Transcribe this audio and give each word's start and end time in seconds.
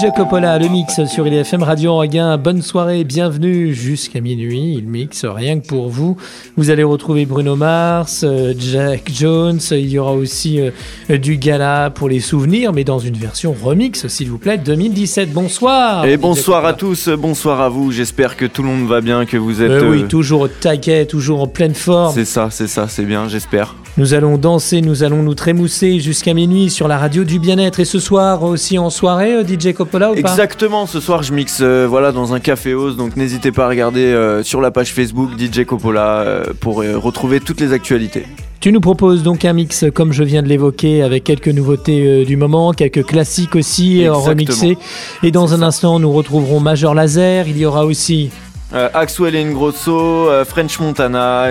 DJ 0.00 0.14
Coppola, 0.16 0.58
le 0.58 0.68
mix 0.68 1.04
sur 1.04 1.26
IDFM 1.26 1.62
Radio 1.62 1.92
Anguin. 1.92 2.38
Bonne 2.38 2.62
soirée, 2.62 3.04
bienvenue 3.04 3.74
jusqu'à 3.74 4.22
minuit. 4.22 4.76
Il 4.78 4.88
mixe 4.88 5.26
rien 5.26 5.60
que 5.60 5.66
pour 5.66 5.90
vous. 5.90 6.16
Vous 6.56 6.70
allez 6.70 6.84
retrouver 6.84 7.26
Bruno 7.26 7.54
Mars, 7.54 8.24
euh, 8.24 8.54
Jack 8.58 9.10
Jones. 9.12 9.60
Il 9.72 9.90
y 9.90 9.98
aura 9.98 10.12
aussi 10.12 10.58
euh, 10.58 11.18
du 11.18 11.36
gala 11.36 11.90
pour 11.90 12.08
les 12.08 12.20
souvenirs, 12.20 12.72
mais 12.72 12.82
dans 12.82 12.98
une 12.98 13.16
version 13.16 13.54
remix, 13.62 14.06
s'il 14.06 14.30
vous 14.30 14.38
plaît, 14.38 14.56
2017. 14.56 15.34
Bonsoir. 15.34 16.06
Et 16.06 16.16
bonsoir 16.16 16.64
à 16.64 16.72
tous, 16.72 17.10
bonsoir 17.10 17.60
à 17.60 17.68
vous. 17.68 17.92
J'espère 17.92 18.38
que 18.38 18.46
tout 18.46 18.62
le 18.62 18.68
monde 18.68 18.88
va 18.88 19.02
bien, 19.02 19.26
que 19.26 19.36
vous 19.36 19.60
êtes. 19.60 19.70
Euh, 19.70 19.90
oui, 19.90 20.04
toujours 20.08 20.42
au 20.42 20.48
taquet, 20.48 21.04
toujours 21.04 21.42
en 21.42 21.46
pleine 21.46 21.74
forme. 21.74 22.14
C'est 22.14 22.24
ça, 22.24 22.48
c'est 22.50 22.68
ça, 22.68 22.88
c'est 22.88 23.04
bien, 23.04 23.28
j'espère. 23.28 23.74
Nous 24.00 24.14
allons 24.14 24.38
danser, 24.38 24.80
nous 24.80 25.02
allons 25.02 25.22
nous 25.22 25.34
trémousser 25.34 26.00
jusqu'à 26.00 26.32
minuit 26.32 26.70
sur 26.70 26.88
la 26.88 26.96
radio 26.96 27.22
du 27.22 27.38
bien-être. 27.38 27.80
Et 27.80 27.84
ce 27.84 27.98
soir 27.98 28.44
aussi 28.44 28.78
en 28.78 28.88
soirée, 28.88 29.34
euh, 29.34 29.44
DJ 29.44 29.74
Coppola 29.74 30.12
ou 30.12 30.14
pas? 30.14 30.20
Exactement, 30.20 30.86
ce 30.86 31.00
soir 31.00 31.22
je 31.22 31.34
mixe 31.34 31.58
euh, 31.60 31.86
voilà, 31.86 32.10
dans 32.10 32.32
un 32.32 32.40
café 32.40 32.72
house. 32.72 32.96
Donc 32.96 33.18
n'hésitez 33.18 33.52
pas 33.52 33.66
à 33.66 33.68
regarder 33.68 34.04
euh, 34.04 34.42
sur 34.42 34.62
la 34.62 34.70
page 34.70 34.94
Facebook 34.94 35.32
DJ 35.38 35.66
Coppola 35.66 36.44
pour 36.60 36.76
retrouver 36.76 37.40
toutes 37.40 37.60
les 37.60 37.74
actualités. 37.74 38.24
Tu 38.60 38.72
nous 38.72 38.80
proposes 38.80 39.22
donc 39.22 39.44
un 39.44 39.52
mix, 39.52 39.84
comme 39.94 40.14
je 40.14 40.24
viens 40.24 40.42
de 40.42 40.48
l'évoquer, 40.48 41.02
avec 41.02 41.24
quelques 41.24 41.48
nouveautés 41.48 42.24
du 42.24 42.38
moment, 42.38 42.72
quelques 42.72 43.04
classiques 43.04 43.54
aussi 43.54 44.08
remixés. 44.08 44.78
Et 45.22 45.30
dans 45.30 45.52
un 45.52 45.60
instant, 45.60 45.98
nous 45.98 46.10
retrouverons 46.10 46.58
Major 46.58 46.94
Laser. 46.94 47.48
Il 47.48 47.58
y 47.58 47.66
aura 47.66 47.84
aussi 47.84 48.30
euh, 48.72 48.88
Axwell 48.94 49.34
et 49.34 49.42
Ingrosso, 49.42 50.28
euh, 50.28 50.44
French 50.44 50.78
Montana, 50.78 51.48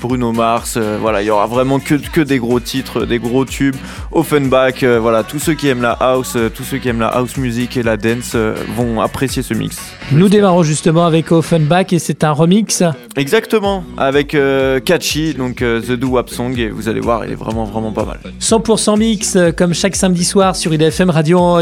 Bruno 0.00 0.32
Mars, 0.32 0.74
euh, 0.76 0.96
voilà, 1.00 1.20
il 1.22 1.26
y 1.26 1.30
aura 1.30 1.46
vraiment 1.46 1.80
que, 1.80 1.94
que 1.94 2.20
des 2.20 2.38
gros 2.38 2.60
titres, 2.60 3.04
des 3.04 3.18
gros 3.18 3.44
tubes. 3.44 3.74
Offenbach, 4.12 4.84
voilà, 4.84 5.24
tous 5.24 5.38
ceux 5.38 5.54
qui 5.54 5.68
aiment 5.68 5.82
la 5.82 5.92
house, 5.92 6.36
tous 6.54 6.62
ceux 6.62 6.78
qui 6.78 6.88
aiment 6.88 7.00
la 7.00 7.08
house 7.08 7.36
music 7.36 7.76
et 7.76 7.82
la 7.82 7.96
dance 7.96 8.36
vont 8.76 9.00
apprécier 9.00 9.42
ce 9.42 9.54
mix. 9.54 9.78
Nous 10.12 10.28
démarrons 10.28 10.62
justement 10.62 11.06
avec 11.06 11.32
Offenbach 11.32 11.92
et 11.92 11.98
c'est 11.98 12.24
un 12.24 12.32
remix. 12.32 12.82
Exactement, 13.16 13.84
avec 13.96 14.36
Catchy, 14.84 15.34
donc 15.34 15.56
The 15.56 15.92
Do 15.92 16.08
Wap 16.08 16.30
Song, 16.30 16.58
et 16.58 16.68
vous 16.68 16.88
allez 16.88 17.00
voir, 17.00 17.24
il 17.24 17.32
est 17.32 17.36
vraiment 17.36 17.64
vraiment 17.64 17.92
pas 17.92 18.04
mal. 18.04 18.18
100% 18.40 18.98
mix, 18.98 19.36
comme 19.56 19.74
chaque 19.74 19.96
samedi 19.96 20.24
soir 20.24 20.56
sur 20.56 20.72
IDFM 20.72 21.10
Radio 21.10 21.38
en 21.38 21.58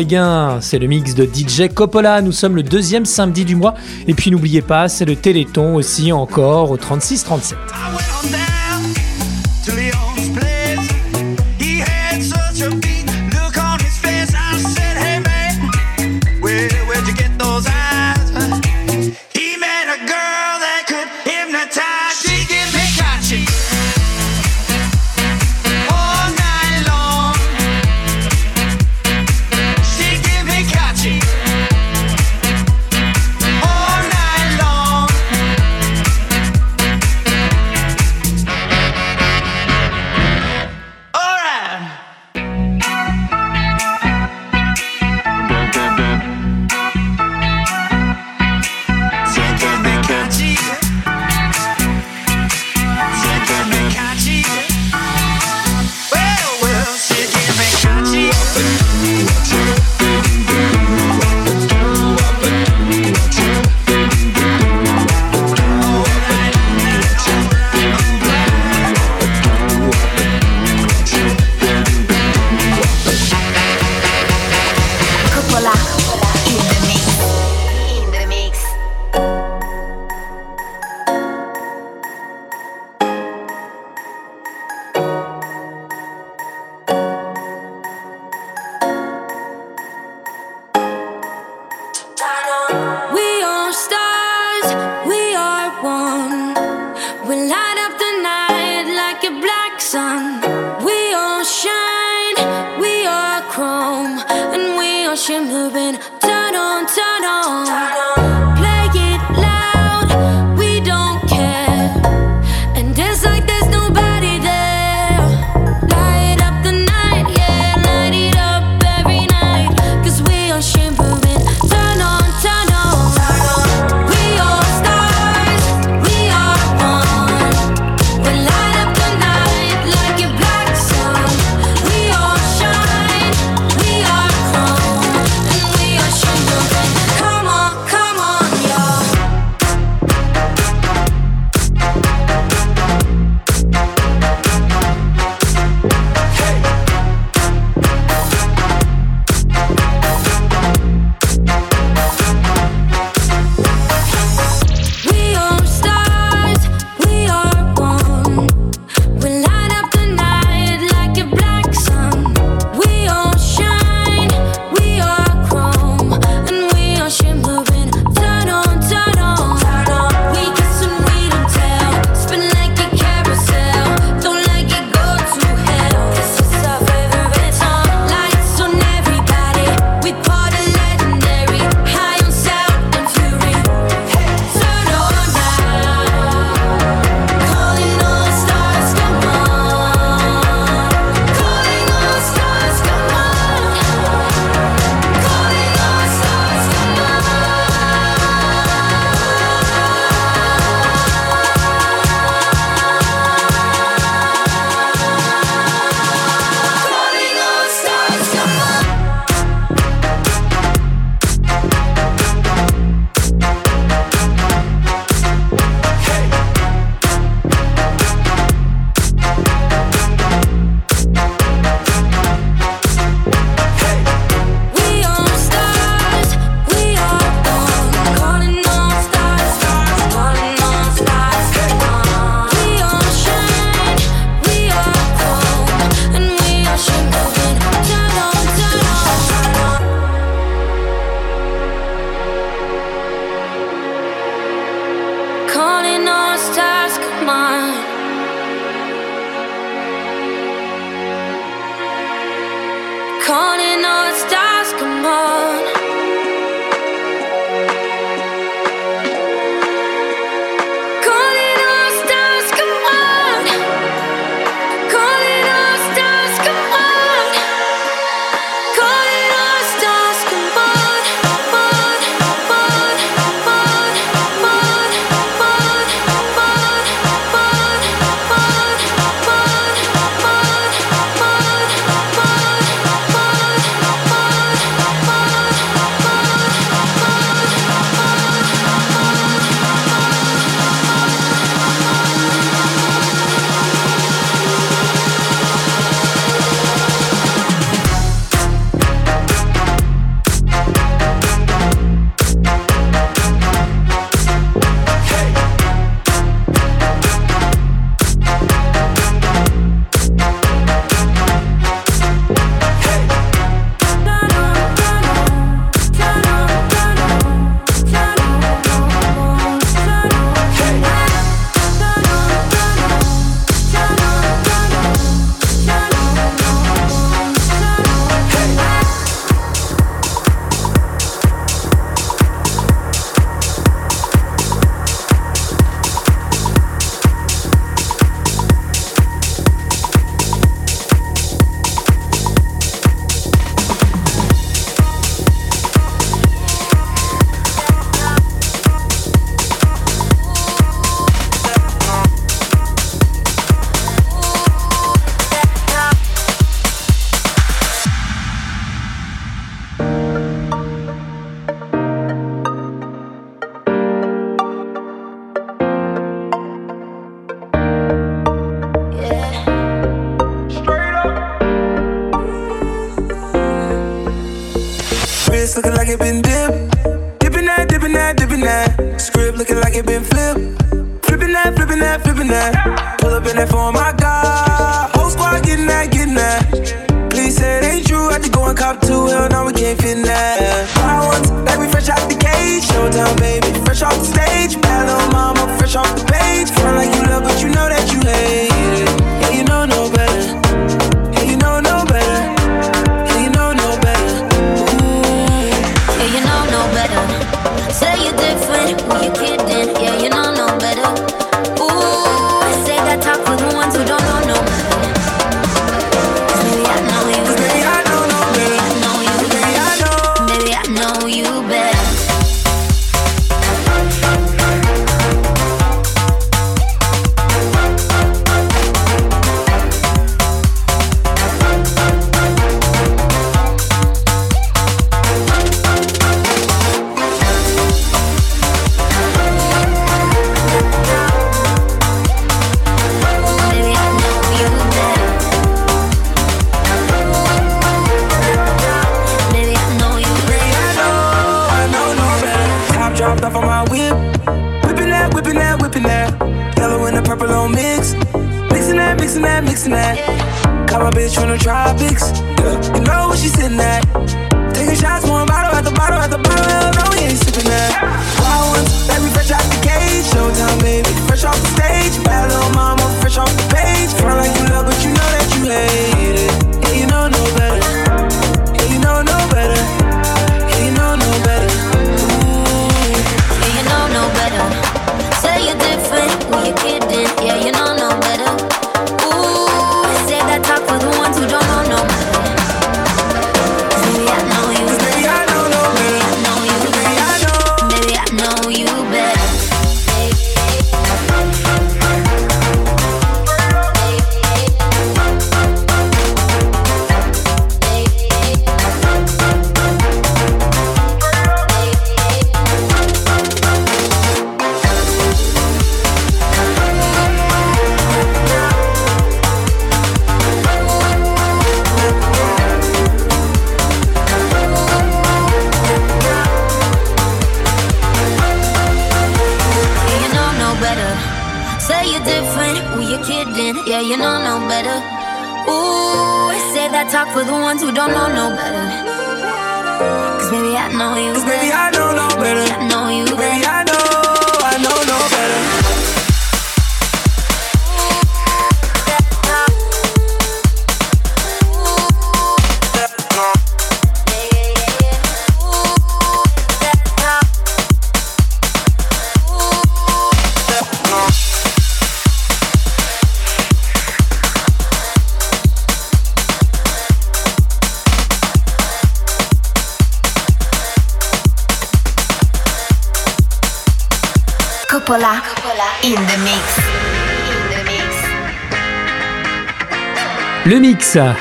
c'est 0.60 0.78
le 0.78 0.86
mix 0.86 1.14
de 1.14 1.24
DJ 1.24 1.68
Coppola. 1.74 2.22
Nous 2.22 2.32
sommes 2.32 2.56
le 2.56 2.62
deuxième 2.62 3.06
samedi 3.06 3.44
du 3.44 3.56
mois, 3.56 3.74
et 4.06 4.14
puis 4.14 4.30
n'oubliez 4.30 4.62
pas, 4.66 4.88
c'est 4.88 5.04
le 5.04 5.16
Téléthon 5.16 5.74
aussi 5.74 6.12
encore 6.12 6.70
au 6.70 6.76
36-37. 6.76 7.54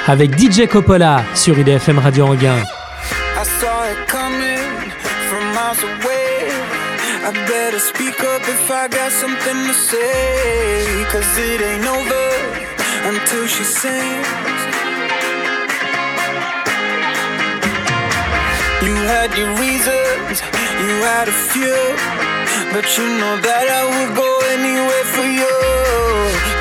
Avec 0.08 0.40
DJ 0.40 0.68
Coppola 0.68 1.24
sur 1.34 1.58
IDFM 1.60 2.00
Radio 2.00 2.28
Anguin. 2.28 2.56
I 2.56 3.44
saw 3.60 3.84
it 3.84 4.08
coming 4.08 4.58
from 5.28 5.44
miles 5.54 5.84
away. 5.84 6.48
I 7.26 7.34
better 7.46 7.80
speak 7.80 8.18
up 8.22 8.42
if 8.48 8.72
I 8.72 8.88
got 8.88 9.12
something 9.12 9.68
to 9.68 9.74
say. 9.74 11.06
Cause 11.12 11.28
it 11.38 11.62
ain't 11.62 11.86
over 11.86 12.32
until 13.04 13.48
she 13.48 13.64
sings. 13.66 14.28
You 18.82 18.96
had 19.08 19.36
your 19.36 19.52
reasons, 19.60 20.42
you 20.80 21.04
had 21.04 21.28
a 21.28 21.36
few. 21.52 21.76
But 22.72 22.86
you 22.98 23.04
know 23.20 23.36
that 23.42 23.68
I 23.68 23.84
would 23.92 24.16
go 24.16 24.40
anywhere 24.56 25.06
for 25.12 25.28
you. 25.28 25.56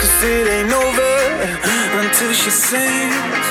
Cause 0.00 0.24
it 0.24 0.48
ain't 0.48 0.72
over. 0.72 1.73
till 2.18 2.32
she 2.32 2.50
sings. 2.50 3.46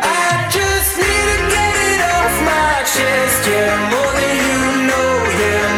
I 0.00 0.48
just 0.56 0.90
need 0.96 1.26
to 1.32 1.38
get 1.54 1.74
it 1.90 2.00
off 2.16 2.34
my 2.52 2.74
chest, 2.94 3.40
yeah, 3.48 3.90
more 3.92 4.12
than 4.18 4.36
you 4.48 4.62
know, 4.88 5.10
yeah. 5.42 5.77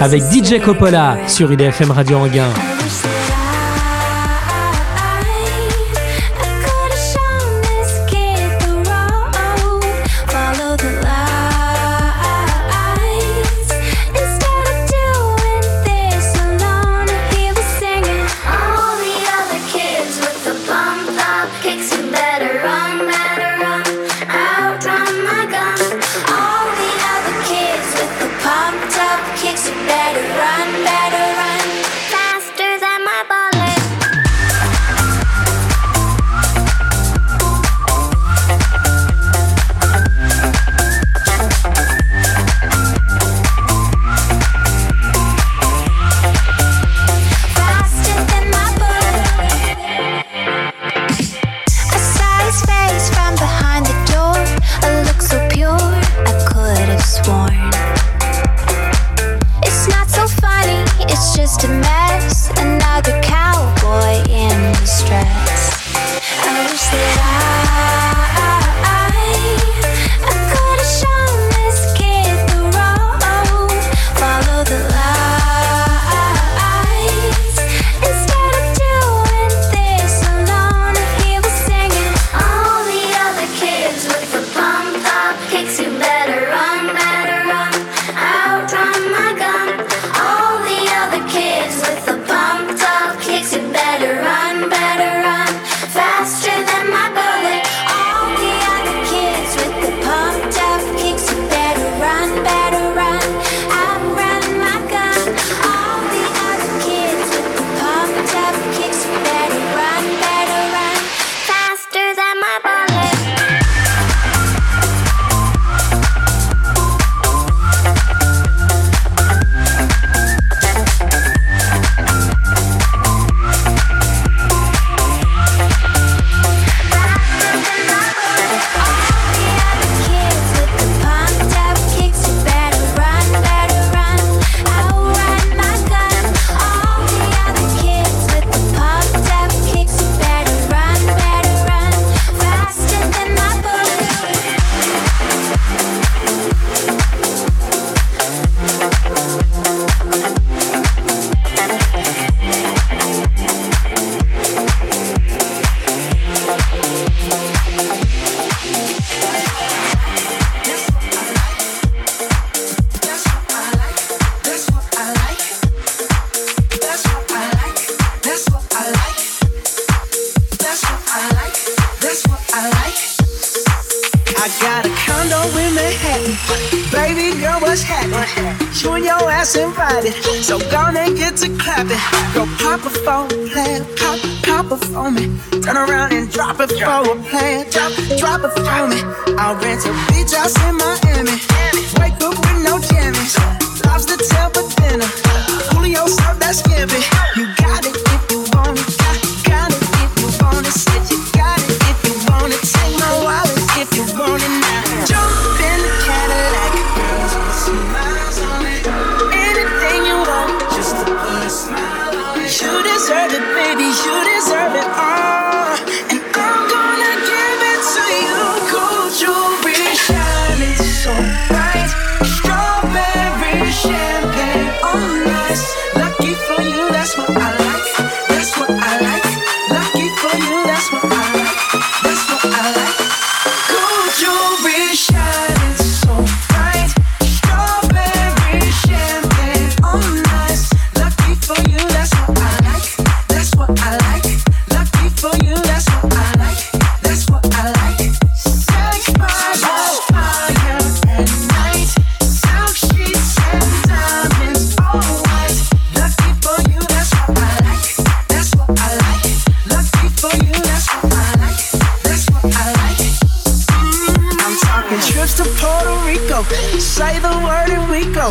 Avec 0.00 0.22
DJ 0.22 0.60
Coppola 0.60 1.16
sur 1.26 1.52
IDFM 1.52 1.90
Radio 1.90 2.18
Anguin. 2.18 2.48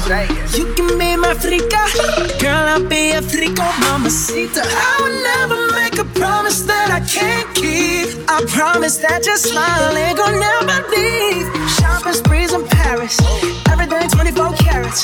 You 0.06 0.72
can 0.76 1.00
be 1.00 1.18
my 1.18 1.34
freaka, 1.34 2.40
girl. 2.40 2.54
I'll 2.54 2.88
be 2.88 3.10
a 3.10 3.22
freako, 3.22 3.66
mamacita. 3.82 4.62
I 4.62 4.98
will 5.02 5.18
never 5.34 5.74
make 5.74 5.98
a 5.98 6.06
promise 6.20 6.62
that 6.62 6.92
I 6.92 7.00
can't 7.10 7.50
keep. 7.56 8.14
I 8.30 8.46
promise 8.46 8.98
that 8.98 9.26
your 9.26 9.38
smile 9.38 9.98
ain't 9.98 10.16
gonna 10.16 10.38
never 10.38 10.88
leave. 10.94 11.50
Shopping 11.82 12.14
sprees 12.14 12.54
in 12.54 12.68
Paris, 12.68 13.18
everything 13.72 14.08
24 14.10 14.54
carats. 14.62 15.04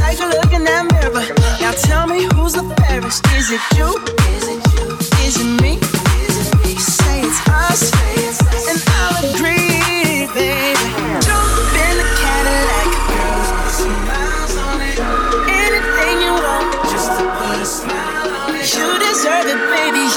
Take 0.00 0.20
a 0.20 0.28
look 0.32 0.50
in 0.50 0.64
that 0.64 0.88
mirror. 0.96 1.28
Now 1.60 1.72
tell 1.72 2.06
me 2.06 2.24
who's 2.32 2.54
the 2.54 2.64
fairest? 2.80 3.26
Is 3.36 3.50
it 3.52 3.60
you? 3.76 4.00
Is 4.32 4.48
it 4.48 4.64
you? 4.72 4.96
Is 5.28 5.36
it 5.44 5.50
me? 5.60 5.76
Is 6.24 6.36
it 6.40 6.56
me? 6.64 6.72
Say 6.80 7.20
it's 7.20 7.40
us, 7.52 7.92
and 8.64 8.80
I'll 8.96 9.28
agree, 9.28 10.24
baby. 10.32 10.88
Jump 11.20 11.76
in 11.84 12.00
the 12.00 12.17
baby. 19.28 20.07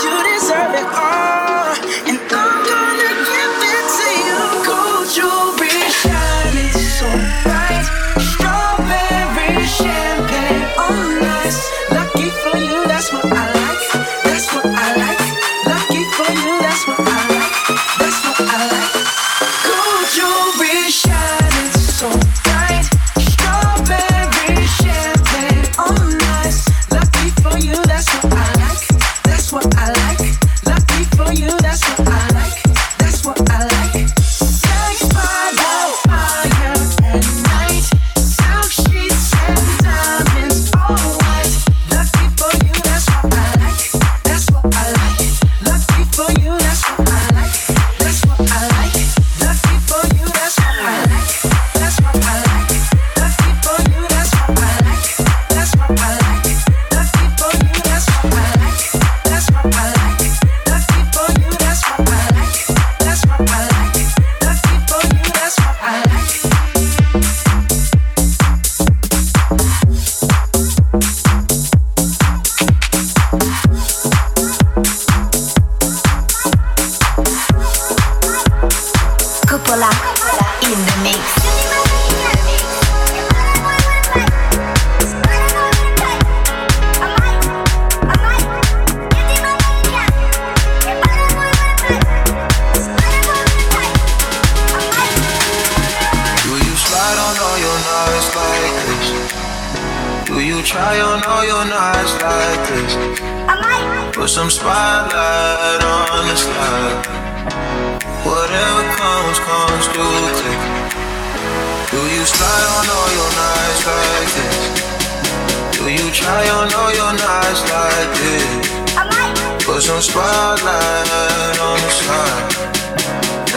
Like? 119.06 119.64
Put 119.66 119.82
some 119.82 120.02
spotlight 120.02 121.60
on 121.60 121.78
the 121.80 121.92
slide. 122.00 122.52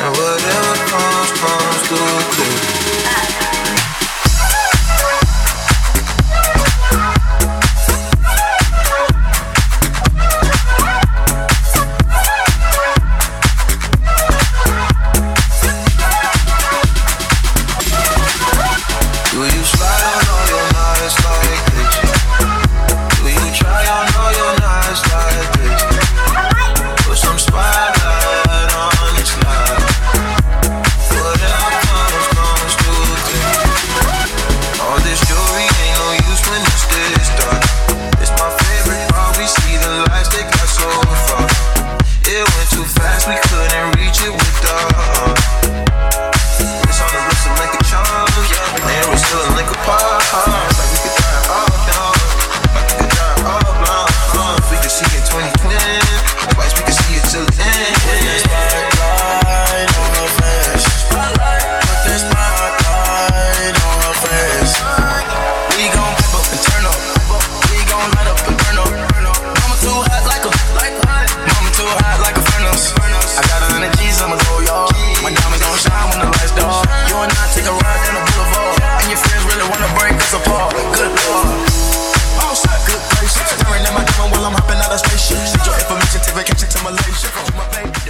And 0.01 0.11
whatever 0.17 0.75
comes, 0.91 1.31
comes 1.41 1.81
through 1.89 2.84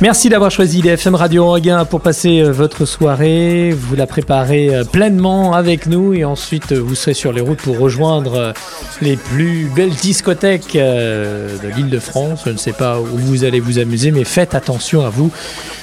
Merci 0.05 0.29
d'avoir 0.29 0.51
choisi 0.51 0.83
DFM 0.83 1.15
Radio 1.15 1.47
Anguin 1.47 1.87
pour 1.87 2.03
passer 2.03 2.43
euh, 2.43 2.53
votre 2.53 2.85
soirée. 2.85 3.71
Vous 3.71 3.97
la 3.97 4.07
préparez 4.07 4.69
euh, 4.69 4.85
pleinement 4.85 5.55
avec 5.55 5.87
nous 5.87 6.13
et 6.13 6.27
ensuite 6.27 6.73
euh, 6.73 6.79
vous 6.79 6.95
serez 6.95 7.15
sur 7.15 7.33
les 7.33 7.41
routes 7.41 7.63
pour 7.63 7.79
rejoindre 7.79 8.53
les 9.01 9.17
plus 9.17 9.71
belles 9.75 9.95
discothèques 9.95 10.75
de 10.75 11.75
l'île 11.75 11.89
de 11.89 11.99
France. 11.99 12.43
Je 12.45 12.51
ne 12.51 12.59
sais 12.59 12.75
pas 12.75 13.01
où 13.01 13.17
vous 13.17 13.45
allez 13.45 13.61
vous 13.61 13.79
amuser, 13.79 14.11
mais 14.11 14.25
faites 14.25 14.55
attention 14.55 15.07
à 15.07 15.09
vous. 15.09 15.33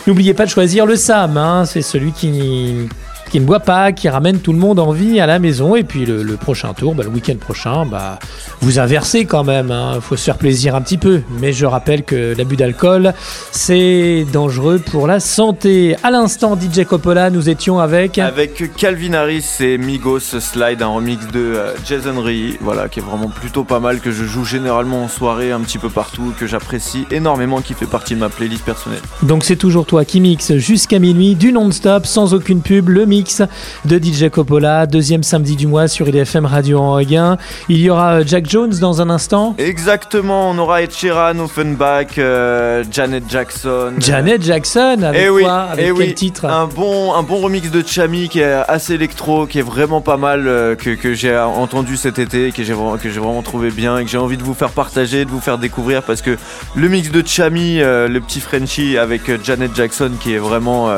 N'oubliez 0.06 0.36
pas 0.36 0.46
de 0.46 0.52
choisir 0.52 0.86
le 0.86 0.98
Sam, 0.98 1.36
hein, 1.38 1.66
c'est 1.66 1.82
celui 1.82 2.12
qui, 2.12 2.88
qui 3.32 3.40
ne 3.40 3.46
boit 3.46 3.62
pas, 3.62 3.92
qui 3.92 4.08
ramène 4.08 4.38
tout 4.38 4.54
le 4.54 4.60
monde 4.60 4.78
en 4.78 4.92
vie 4.92 5.20
à 5.20 5.26
la 5.26 5.40
maison. 5.40 5.76
Et 5.76 5.84
puis 5.84 6.06
le, 6.06 6.22
le 6.22 6.38
prochain 6.38 6.76
tour, 6.76 6.94
bah, 6.94 7.04
le 7.04 7.10
week-end 7.10 7.38
prochain, 7.38 7.88
bah, 7.88 8.20
vous 8.62 8.80
inversez 8.80 9.26
quand 9.26 9.44
même. 9.44 9.74
Il 9.96 10.02
faut 10.02 10.16
se 10.16 10.24
faire 10.24 10.38
plaisir 10.38 10.76
un 10.76 10.82
petit 10.82 10.98
peu. 10.98 11.22
Mais 11.40 11.52
je 11.52 11.66
rappelle 11.66 12.04
que 12.04 12.36
l'abus 12.38 12.56
d'alcool, 12.56 13.14
c'est 13.52 14.26
dangereux 14.32 14.80
pour 14.80 15.08
la 15.08 15.20
santé. 15.20 15.96
À 16.04 16.12
l'instant, 16.12 16.58
DJ 16.58 16.86
Coppola, 16.86 17.30
nous 17.30 17.50
étions 17.50 17.80
avec. 17.80 18.20
Avec 18.20 18.76
Calvin 18.76 19.14
Harris 19.14 19.46
et 19.60 19.78
Migos 19.78 20.20
Slide, 20.20 20.82
un 20.82 20.88
remix 20.88 21.26
de 21.28 21.40
euh, 21.40 21.74
Jason 21.86 22.22
Ree, 22.22 22.58
voilà, 22.62 22.88
qui 22.88 23.00
est 23.00 23.04
vraiment 23.04 23.30
plutôt 23.30 23.64
pas 23.64 23.80
mal, 23.80 24.00
que 24.00 24.12
je 24.12 24.26
joue 24.26 24.46
généralement 24.46 25.04
en 25.04 25.08
soirée 25.08 25.52
un 25.52 25.62
petit 25.62 25.78
peu 25.78 25.90
partout, 25.90 26.34
que 26.40 26.46
j'apprécie 26.46 27.06
énormément, 27.12 27.62
qui 27.62 27.74
fait 27.74 27.88
partie 27.88 28.14
de 28.14 28.20
ma 28.20 28.30
playlist 28.30 28.64
personnelle. 28.64 29.02
Donc 29.24 29.44
c'est 29.44 29.56
toujours 29.56 29.86
toi 29.86 30.06
qui 30.06 30.22
mixe 30.22 30.56
jusqu'à 30.58 31.00
minuit, 31.00 31.36
du 31.36 31.52
non-stop, 31.52 32.06
sans 32.06 32.34
aucune 32.34 32.62
pub, 32.62 32.90
le 32.90 33.06
mix 33.06 33.42
de 33.86 33.98
DJ 33.98 34.30
Coppola, 34.30 34.86
deuxième 34.86 35.24
samedi 35.24 35.56
du 35.56 35.68
mois 35.68 35.88
sur 35.88 36.08
IDFM 36.08 36.46
Radio 36.46 36.80
en 36.80 36.94
Regain. 36.94 37.38
Il 37.70 37.78
y 37.78 37.90
aura 37.90 38.20
euh, 38.20 38.24
Jack 38.26 38.51
Jones 38.52 38.74
dans 38.82 39.02
un 39.02 39.10
instant. 39.10 39.56
Exactement, 39.60 40.50
on 40.50 40.58
aura 40.58 40.82
Ed 40.82 40.92
Sheeran, 40.92 41.40
Offenbach, 41.40 42.18
euh, 42.18 42.84
Janet 42.92 43.24
Jackson. 43.30 43.94
Janet 43.98 44.44
Jackson, 44.44 44.98
avec 45.04 45.22
Eh 45.26 45.30
oui, 45.30 45.44
quoi 45.44 45.54
Avec 45.72 45.86
eh 45.86 45.94
quel 45.94 46.08
oui, 46.10 46.14
titre 46.14 46.44
un 46.48 46.68
bon, 46.68 47.14
un 47.14 47.24
bon 47.24 47.38
remix 47.38 47.72
de 47.72 47.82
Chami 47.88 48.28
qui 48.28 48.42
est 48.42 48.52
assez 48.68 48.96
électro, 48.96 49.46
qui 49.46 49.60
est 49.60 49.62
vraiment 49.62 50.02
pas 50.02 50.18
mal, 50.18 50.50
euh, 50.50 50.76
que, 50.76 50.90
que 50.96 51.14
j'ai 51.14 51.38
entendu 51.38 51.96
cet 51.96 52.20
été, 52.20 52.52
que 52.52 52.62
j'ai 52.62 52.74
vraiment, 52.74 53.42
trouvé 53.42 53.72
bien 53.72 53.98
et 54.00 54.04
que 54.04 54.10
j'ai 54.10 54.18
envie 54.18 54.36
de 54.36 54.44
vous 54.44 54.54
faire 54.54 54.72
partager, 54.72 55.24
de 55.24 55.30
vous 55.30 55.40
faire 55.40 55.58
découvrir 55.58 56.04
parce 56.04 56.22
que 56.22 56.38
le 56.76 56.90
mix 56.90 57.10
de 57.10 57.24
Chami, 57.26 57.80
euh, 57.82 58.10
le 58.10 58.20
petit 58.20 58.42
Frenchie 58.42 58.98
avec 58.98 59.32
Janet 59.46 59.74
Jackson 59.74 60.12
qui 60.22 60.34
est 60.34 60.40
vraiment, 60.40 60.90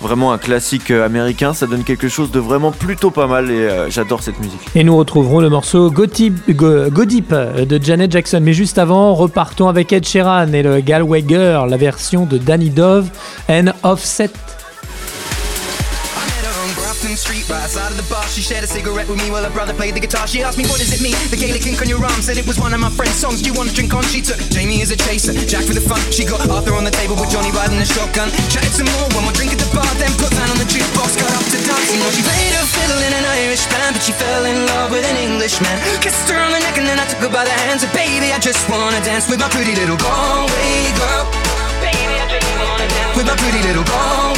vraiment 0.00 0.32
un 0.32 0.38
classique 0.38 0.90
américain, 0.90 1.52
ça 1.52 1.66
donne 1.66 1.84
quelque 1.84 2.08
chose 2.08 2.30
de 2.30 2.38
vraiment 2.40 2.70
plutôt 2.70 3.10
pas 3.10 3.26
mal 3.26 3.50
et 3.50 3.68
j'adore 3.90 4.22
cette 4.22 4.38
musique. 4.40 4.60
Et 4.74 4.84
nous 4.84 4.96
retrouverons 4.96 5.40
le 5.40 5.50
morceau 5.50 5.90
Go 5.90 6.06
Deep, 6.06 6.50
Go- 6.56 6.77
Go 6.90 7.04
Deep 7.04 7.32
de 7.32 7.82
Janet 7.82 8.12
Jackson. 8.12 8.40
Mais 8.42 8.52
juste 8.52 8.78
avant, 8.78 9.14
repartons 9.14 9.68
avec 9.68 9.92
Ed 9.92 10.06
Sheeran 10.06 10.52
et 10.52 10.62
le 10.62 10.80
Galway 10.80 11.24
Girl, 11.26 11.68
la 11.68 11.76
version 11.76 12.26
de 12.26 12.38
Danny 12.38 12.70
Dove 12.70 13.08
and 13.48 13.72
Offset. 13.82 14.30
Street, 17.28 17.44
right 17.52 17.60
outside 17.60 17.92
of 17.92 18.00
the 18.00 18.08
bar. 18.08 18.24
She 18.24 18.40
shared 18.40 18.64
a 18.64 18.70
cigarette 18.70 19.04
with 19.04 19.20
me 19.20 19.28
while 19.28 19.44
her 19.44 19.52
brother 19.52 19.76
played 19.76 19.92
the 19.92 20.00
guitar. 20.00 20.24
She 20.24 20.40
asked 20.40 20.56
me, 20.56 20.64
What 20.64 20.80
does 20.80 20.96
it 20.96 21.04
mean? 21.04 21.12
The 21.28 21.36
Gaelic 21.36 21.60
ink 21.68 21.76
on 21.84 21.88
your 21.92 22.00
arm 22.00 22.24
said 22.24 22.40
it 22.40 22.48
was 22.48 22.56
one 22.56 22.72
of 22.72 22.80
my 22.80 22.88
friend's 22.88 23.20
songs. 23.20 23.44
Do 23.44 23.52
you 23.52 23.56
want 23.56 23.68
to 23.68 23.74
drink 23.76 23.92
on? 23.92 24.00
She 24.08 24.24
took 24.24 24.40
Jamie 24.48 24.80
as 24.80 24.88
a 24.88 24.96
chaser, 24.96 25.36
Jack 25.44 25.68
for 25.68 25.76
the 25.76 25.84
fun. 25.84 26.00
She 26.08 26.24
got 26.24 26.40
Arthur 26.48 26.72
on 26.72 26.88
the 26.88 26.94
table 26.96 27.20
with 27.20 27.28
Johnny 27.28 27.52
riding 27.52 27.76
a 27.76 27.84
shotgun. 27.84 28.32
Chatted 28.48 28.72
some 28.72 28.88
more, 28.96 29.12
one 29.12 29.28
more 29.28 29.36
drink 29.36 29.52
at 29.52 29.60
the 29.60 29.68
bar, 29.76 29.84
then 30.00 30.08
put 30.16 30.32
that 30.40 30.48
on 30.48 30.56
the 30.56 30.64
jukebox. 30.72 31.20
Got 31.20 31.28
up 31.36 31.44
to 31.52 31.58
dancing. 31.68 32.00
Well, 32.00 32.16
she 32.16 32.24
played 32.24 32.56
her 32.56 32.64
fiddle 32.64 33.00
in 33.04 33.12
an 33.12 33.24
Irish 33.44 33.68
band, 33.68 33.92
but 33.92 34.00
she 34.00 34.16
fell 34.16 34.48
in 34.48 34.64
love 34.64 34.88
with 34.88 35.04
an 35.04 35.20
Englishman. 35.20 35.76
Kissed 36.00 36.32
her 36.32 36.40
on 36.40 36.56
the 36.56 36.64
neck 36.64 36.80
and 36.80 36.88
then 36.88 36.96
I 36.96 37.04
took 37.12 37.28
her 37.28 37.28
by 37.28 37.44
the 37.44 37.52
hands. 37.68 37.84
And 37.84 37.92
baby, 37.92 38.32
I 38.32 38.40
just 38.40 38.64
wanna 38.72 39.04
dance 39.04 39.28
with 39.28 39.36
my 39.36 39.52
pretty 39.52 39.76
little 39.76 40.00
Galway 40.00 40.96
girl. 40.96 41.28
Baby, 41.84 42.24
I 42.24 42.26
just 42.32 42.48
wanna 42.56 42.88
dance 42.88 43.12
with 43.20 43.28
my 43.28 43.36
pretty 43.36 43.60
little 43.68 43.84
Galway 43.84 44.37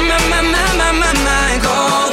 My, 0.00 0.06
my, 0.08 0.40
my, 0.40 0.40
my, 0.40 0.72
my, 0.78 0.92
my, 0.92 1.12
my, 1.24 1.58
go 1.62 2.09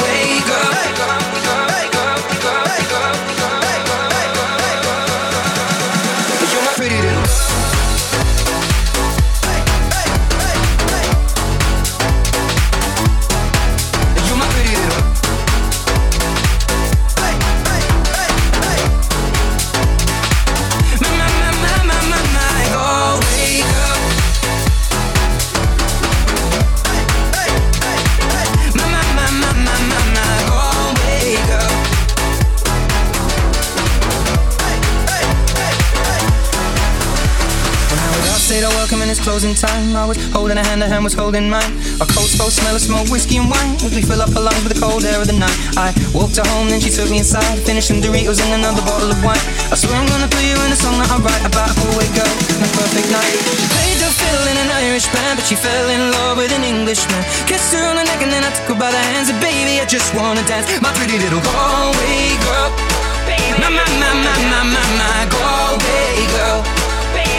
it's 39.17 39.25
closing 39.25 39.55
time. 39.57 39.95
I 39.95 40.05
was 40.05 40.17
holding 40.29 40.57
a 40.57 40.63
hand, 40.63 40.83
a 40.83 40.87
hand 40.87 41.03
was 41.03 41.13
holding 41.13 41.49
mine. 41.49 41.73
Our 41.97 42.09
coats 42.13 42.37
both 42.37 42.53
smell 42.53 42.75
of 42.77 42.81
smoke, 42.81 43.09
whiskey 43.09 43.41
and 43.41 43.49
wine. 43.49 43.73
As 43.81 43.93
we 43.95 44.01
fill 44.05 44.21
up 44.21 44.29
our 44.37 44.45
lungs 44.45 44.61
with 44.61 44.77
the 44.77 44.79
cold 44.79 45.01
air 45.05 45.17
of 45.17 45.27
the 45.27 45.37
night. 45.37 45.57
I 45.73 45.89
walked 46.13 46.37
her 46.37 46.45
home, 46.53 46.69
then 46.69 46.79
she 46.79 46.93
took 46.93 47.09
me 47.09 47.19
inside. 47.23 47.57
Finished 47.65 47.89
some 47.89 48.01
Doritos 48.01 48.37
and 48.37 48.61
another 48.61 48.81
bottle 48.85 49.09
of 49.09 49.19
wine. 49.25 49.41
I 49.73 49.75
swear 49.75 49.97
I'm 49.97 50.05
gonna 50.05 50.29
put 50.29 50.43
you 50.45 50.57
in 50.61 50.69
a 50.69 50.77
song 50.77 50.97
that 51.01 51.09
I 51.09 51.17
write 51.17 51.45
about 51.49 51.73
a 51.73 51.75
Galway 51.81 52.09
girl 52.13 52.29
and 52.29 52.61
a 52.61 52.69
perfect 52.77 53.09
night. 53.09 53.37
She 53.57 53.65
played 53.73 53.97
the 53.97 54.09
fiddle 54.13 54.45
in 54.53 54.57
an 54.61 54.69
Irish 54.85 55.07
band, 55.09 55.41
but 55.41 55.45
she 55.49 55.57
fell 55.57 55.87
in 55.89 56.13
love 56.13 56.37
with 56.37 56.53
an 56.53 56.61
Englishman. 56.61 57.21
Kissed 57.49 57.73
her 57.73 57.83
on 57.89 57.97
the 57.97 58.05
neck 58.05 58.21
and 58.21 58.29
then 58.29 58.45
I 58.45 58.51
took 58.53 58.75
her 58.75 58.77
by 58.77 58.93
the 58.93 59.01
hands. 59.15 59.33
And 59.33 59.39
baby, 59.41 59.81
I 59.81 59.85
just 59.89 60.13
wanna 60.13 60.45
dance. 60.45 60.69
My 60.83 60.93
pretty 60.93 61.17
little 61.17 61.41
Galway 61.41 62.37
girl. 62.45 62.69
My, 63.57 63.71
my, 63.73 63.81
my, 63.81 64.11
my, 64.13 64.35
my, 64.51 64.61
my, 64.61 64.83
my 65.01 65.19
Galway 65.31 66.27
girl. 66.37 66.76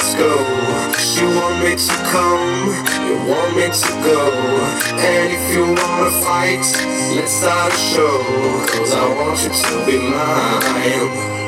Let's 0.00 0.14
go. 0.14 0.30
You 1.20 1.28
want 1.36 1.62
me 1.62 1.76
to 1.76 1.94
come, 2.10 2.68
you 3.06 3.16
want 3.28 3.56
me 3.56 3.68
to 3.68 3.92
go. 4.02 4.20
And 4.96 5.32
if 5.32 5.54
you 5.54 5.64
wanna 5.64 6.10
fight, 6.22 6.64
let's 7.14 7.32
start 7.32 7.72
a 7.72 7.76
show. 7.76 8.22
Cause 8.68 8.94
I 8.94 9.06
want 9.14 9.42
you 9.42 9.50
to 9.50 9.86
be 9.86 9.98
mine. 9.98 11.39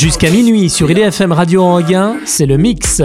Jusqu'à 0.00 0.30
minuit 0.30 0.70
sur 0.70 0.90
IDFM 0.90 1.30
Radio 1.30 1.60
Anguin, 1.60 2.16
c'est 2.24 2.46
le 2.46 2.56
mix. 2.56 3.02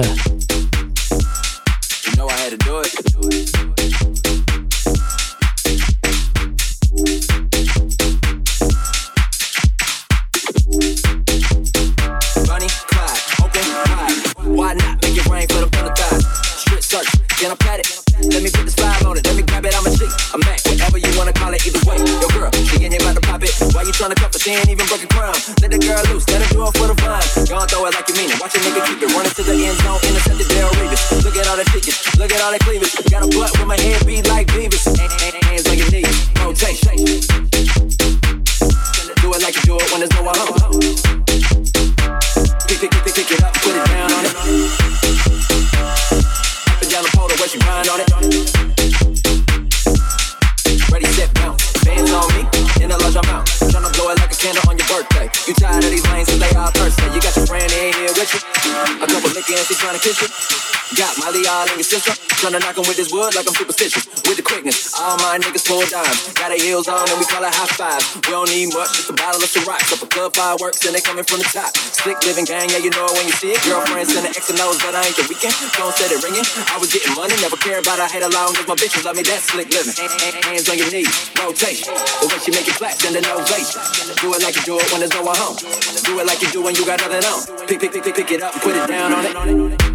All 61.56 61.64
in 61.72 61.80
your 61.80 61.88
system. 61.88 62.12
Tryna 62.36 62.60
knock 62.60 62.76
'em 62.76 62.84
with 62.84 62.99
this 62.99 63.16
wood 63.16 63.32
like 63.32 63.47
I'm 63.47 63.56
superstitious. 63.56 64.03
With 64.28 64.36
the 64.36 64.43
quickness, 64.43 64.91
all 64.99 65.16
my 65.24 65.39
niggas 65.39 65.64
pull 65.64 65.80
dimes. 65.88 66.36
Got 66.36 66.51
our 66.51 66.60
heels 66.60 66.91
on 66.91 67.08
and 67.08 67.16
we 67.16 67.24
call 67.24 67.39
it 67.47 67.56
high 67.56 67.72
five. 67.80 68.03
We 68.28 68.36
don't 68.36 68.49
need 68.51 68.76
much, 68.76 68.91
just 68.91 69.10
a 69.10 69.16
bottle 69.16 69.39
of 69.39 69.47
Ciroc. 69.47 69.80
Couple 69.88 70.08
club 70.12 70.36
fireworks 70.36 70.84
and 70.84 70.91
they 70.91 70.99
coming 70.99 71.24
from 71.24 71.39
the 71.39 71.47
top. 71.47 71.72
Slick 71.95 72.20
living 72.28 72.43
gang, 72.43 72.68
yeah, 72.76 72.84
you 72.84 72.91
know 72.91 73.08
it 73.08 73.16
when 73.16 73.26
you 73.26 73.36
see 73.39 73.56
it. 73.56 73.64
Girlfriend 73.64 74.12
sending 74.12 74.36
X 74.36 74.49
and 74.51 74.60
O's, 74.60 74.84
but 74.84 74.99
I 74.99 75.08
ain't 75.08 75.16
the 75.16 75.24
weekend. 75.32 75.56
Phone 75.80 75.93
said 75.95 76.12
it 76.12 76.20
ringing. 76.28 76.43
I 76.68 76.76
was 76.76 76.91
getting 76.91 77.16
money, 77.16 77.36
never 77.39 77.56
care 77.56 77.80
about 77.80 78.03
I 78.03 78.08
hate 78.12 78.24
a 78.28 78.32
long 78.36 78.51
as 78.60 78.68
my 78.68 78.76
bitches 78.76 79.06
love 79.08 79.16
me. 79.16 79.24
That 79.24 79.39
slick 79.39 79.72
living. 79.72 79.95
Hands 80.43 80.68
on 80.68 80.78
your 80.78 80.91
knees, 80.91 81.08
rotation. 81.39 81.88
The 82.20 82.28
way 82.28 82.39
she 82.43 82.51
make 82.51 82.68
it 82.68 82.76
flat, 82.76 82.99
send 82.99 83.16
an 83.16 83.24
ovation. 83.32 83.80
Do 84.20 84.28
it 84.36 84.43
like 84.43 84.60
you 84.60 84.64
do 84.68 84.76
it 84.76 84.91
when 84.91 84.99
there's 84.99 85.16
no 85.16 85.24
one 85.24 85.39
home. 85.39 85.56
Do 86.03 86.20
it 86.20 86.26
like 86.28 86.41
you 86.43 86.51
do 86.51 86.60
when 86.60 86.76
you 86.76 86.84
got 86.84 86.99
nothing 86.99 87.24
on. 87.24 87.39
Pick, 87.64 87.80
pick, 87.80 87.95
pick, 87.95 88.03
pick, 88.03 88.16
pick 88.20 88.32
it 88.36 88.43
up 88.43 88.51
and 88.51 88.62
put 88.62 88.76
it 88.76 88.88
down 88.91 89.16
on 89.16 89.24
it. 89.24 89.95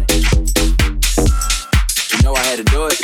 know 2.31 2.39
I 2.39 2.43
had 2.43 2.57
to 2.57 2.67
do 2.71 2.87
it. 2.87 2.97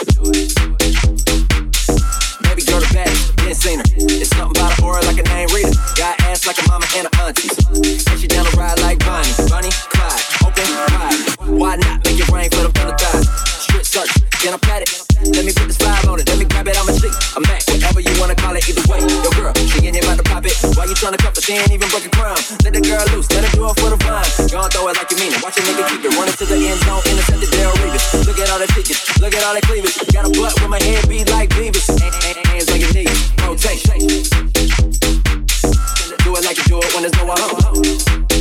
Baby 2.43 2.63
girl 2.63 2.79
the 2.79 2.89
baddest, 2.93 3.35
been 3.37 3.55
seen 3.55 3.79
her. 3.79 3.85
It's 4.21 4.31
something 4.31 4.55
about 4.55 4.73
her 4.79 4.83
aura 4.83 5.01
like 5.03 5.19
a 5.19 5.27
name 5.35 5.49
reader. 5.51 5.73
Got 5.95 6.19
ass 6.23 6.47
like 6.47 6.59
a 6.63 6.65
mama 6.67 6.87
and 6.95 7.07
a 7.07 7.11
auntie. 7.23 7.51
And 7.75 8.19
she 8.19 8.27
down 8.27 8.45
to 8.45 8.53
ride 8.57 8.79
like 8.79 8.99
Bonnie. 8.99 9.31
Bunny, 9.49 9.71
Clyde, 9.91 10.23
open 10.45 10.67
wide. 10.95 11.19
Why 11.59 11.75
not 11.75 12.03
make 12.05 12.19
it 12.19 12.29
rain 12.29 12.49
for 12.51 12.63
the 12.63 12.71
front 12.71 12.99
thighs? 12.99 13.27
Strip 13.67 13.85
search, 13.85 14.11
can 14.39 14.53
I 14.53 14.57
pat 14.57 14.81
it? 14.83 14.91
Let 15.35 15.43
me 15.43 15.51
put 15.51 15.67
the 15.67 15.75
slide 15.75 16.05
on 16.07 16.19
it, 16.19 16.29
let 16.29 16.37
me 16.39 16.45
grab 16.45 16.67
it, 16.67 16.77
I'm 16.79 16.87
a 16.87 16.93
G. 16.95 17.09
I'm 17.35 17.43
Mac, 17.43 17.63
whatever 17.67 17.99
you 17.99 18.13
wanna 18.19 18.35
call 18.35 18.55
it, 18.55 18.63
either 18.69 18.85
way. 18.87 19.01
Yo 19.01 19.31
girl, 19.35 19.53
she 19.75 19.86
you 20.87 20.95
tryna 20.95 21.19
cuff 21.19 21.35
her? 21.35 21.41
She 21.41 21.53
ain't 21.53 21.71
even 21.71 21.89
broke 21.89 22.05
a 22.05 22.09
crumb. 22.09 22.39
Let 22.63 22.71
the 22.71 22.81
girl 22.81 23.03
loose, 23.11 23.27
let 23.35 23.43
her 23.43 23.51
do 23.51 23.67
it 23.67 23.75
for 23.79 23.91
the 23.91 23.99
fun. 23.99 24.23
Go 24.47 24.63
and 24.63 24.71
throw 24.71 24.87
it 24.87 24.95
like 24.95 25.11
you 25.11 25.19
mean 25.19 25.35
it. 25.35 25.43
Watch 25.43 25.59
a 25.59 25.61
nigga 25.67 25.83
keep 25.91 26.03
it 26.07 26.15
running 26.15 26.37
to 26.39 26.45
the 26.47 26.55
end 26.55 26.79
zone, 26.87 27.03
intercepted 27.03 27.51
Dale 27.51 27.75
Reeves. 27.83 28.07
Look 28.23 28.39
at 28.39 28.47
all 28.49 28.59
the 28.59 28.67
tickets, 28.71 29.03
look 29.19 29.35
at 29.35 29.43
all 29.43 29.55
the 29.55 29.61
cleavage. 29.67 29.95
Got 30.15 30.25
a 30.25 30.31
butt 30.31 30.55
with 30.55 30.71
my 30.71 30.79
head 30.81 31.03
beat 31.09 31.29
like 31.29 31.49
Beavis. 31.51 31.91
Hands 31.91 32.67
on 32.71 32.79
your 32.79 32.91
knees, 32.95 33.19
rotate. 33.43 33.83
Do 36.23 36.35
it 36.35 36.43
like 36.43 36.57
you 36.57 36.65
do 36.71 36.79
it 36.79 36.89
when 36.95 37.03
there's 37.03 37.15
no 37.19 37.25
one 37.25 37.37
home. 37.39 38.36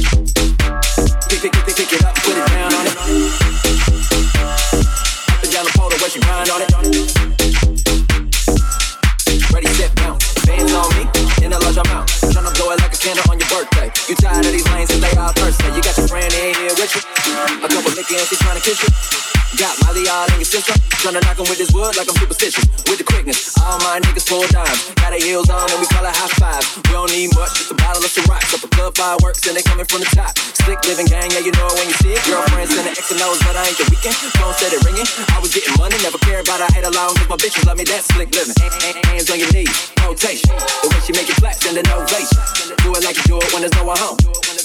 Blow 13.07 13.13
it 13.13 13.23
like 13.23 13.31
a 13.31 13.31
candle 13.31 13.31
on 13.31 13.39
your 13.39 13.49
birthday. 13.49 13.91
You 14.09 14.17
tired 14.17 14.47
of 14.47 14.53
these 14.53 14.67
lanes 14.71 14.91
and 14.91 15.03
they 15.03 15.17
all 15.17 15.33
thirsty. 15.33 15.67
You 15.67 15.83
got 15.83 15.97
your 15.97 16.09
friend 16.09 16.33
in 16.35 16.55
here 16.55 16.75
with 16.77 16.95
you. 16.95 17.56
A 18.07 18.15
and 18.15 18.29
she 18.29 18.37
tryna 18.39 18.63
kiss 18.63 18.79
you. 18.79 18.91
Got 19.59 19.75
Molly 19.83 20.07
all 20.07 20.31
in 20.31 20.39
your 20.39 20.47
system. 20.47 20.79
Tryna 21.03 21.23
knock 21.27 21.39
'em 21.43 21.47
with 21.51 21.59
this 21.59 21.73
wood 21.75 21.97
like 21.97 22.07
I'm 22.07 22.15
superstitious. 22.15 22.63
With 22.87 22.99
the 22.99 23.07
quickness, 23.07 23.51
all 23.59 23.79
my 23.83 23.99
niggas 23.99 24.27
pull 24.27 24.47
dimes. 24.55 24.95
Got 25.03 25.11
our 25.11 25.19
heels 25.19 25.51
on 25.51 25.67
and 25.71 25.81
we 25.81 25.87
call 25.87 26.07
it 26.07 26.15
high 26.15 26.31
five. 26.39 26.63
We 26.87 26.93
don't 26.95 27.11
need 27.11 27.35
much, 27.35 27.59
just 27.59 27.71
a 27.71 27.75
bottle 27.75 28.05
of 28.05 28.11
Ciroc. 28.11 28.43
Couple 28.47 28.69
club 28.71 28.95
fireworks 28.95 29.43
and 29.47 29.57
they 29.57 29.63
coming 29.63 29.87
from 29.87 30.07
the 30.07 30.11
top. 30.15 30.39
Slick 30.39 30.79
living 30.87 31.07
gang, 31.07 31.31
yeah, 31.35 31.43
you 31.43 31.51
know 31.59 31.67
it 31.67 31.75
when 31.79 31.89
you 31.89 31.97
see 31.99 32.13
it. 32.15 32.23
Girlfriend 32.27 32.71
sending 32.71 32.95
X 32.95 33.11
and 33.11 33.23
O's, 33.23 33.43
but 33.43 33.57
I 33.57 33.67
ain't 33.67 33.79
the 33.79 33.87
weekend. 33.91 34.15
Phone 34.39 34.55
said 34.55 34.71
it 34.71 34.83
ringing. 34.87 35.07
I 35.35 35.39
was 35.43 35.51
getting 35.51 35.75
money, 35.79 35.99
never 36.03 36.19
care 36.19 36.41
about 36.47 36.63
I 36.63 36.71
hate 36.71 36.87
a 36.87 36.91
long 36.95 37.11
cause 37.19 37.27
my 37.27 37.39
bitches 37.43 37.67
love 37.67 37.79
me. 37.79 37.85
That 37.91 38.07
slick 38.07 38.31
living. 38.39 38.55
Hands 39.11 39.27
on 39.31 39.39
your 39.39 39.51
knees, 39.51 39.73
rotation. 40.07 40.47
The 40.83 40.95
way 40.95 41.01
she 41.03 41.11
make 41.11 41.27
it 41.27 41.39
flat, 41.43 41.59
send 41.59 41.75
an 41.75 41.87
ovation. 41.91 42.39
Do 42.87 42.95
it 42.95 43.03
like 43.03 43.19
you 43.19 43.27
do 43.27 43.37
it 43.43 43.51
when 43.51 43.67
there's 43.67 43.75
no 43.75 43.83
one 43.83 43.99
home. 43.99 44.19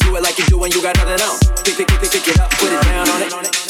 Do 0.06 0.16
it 0.18 0.22
like 0.22 0.38
you 0.38 0.46
do 0.46 0.58
when 0.58 0.72
you 0.72 0.82
got 0.82 0.98
nothing 0.98 1.22
on. 1.26 1.38
Pick, 1.64 1.78
pick, 1.78 1.88
pick, 1.88 2.02
pick, 2.02 2.12
pick 2.12 2.28
it 2.28 2.40
up, 2.40 2.52
put 2.60 2.70
it 2.70 2.82
down 2.84 3.08
on 3.10 3.22
it 3.24 3.31
on 3.34 3.46
it. 3.46 3.61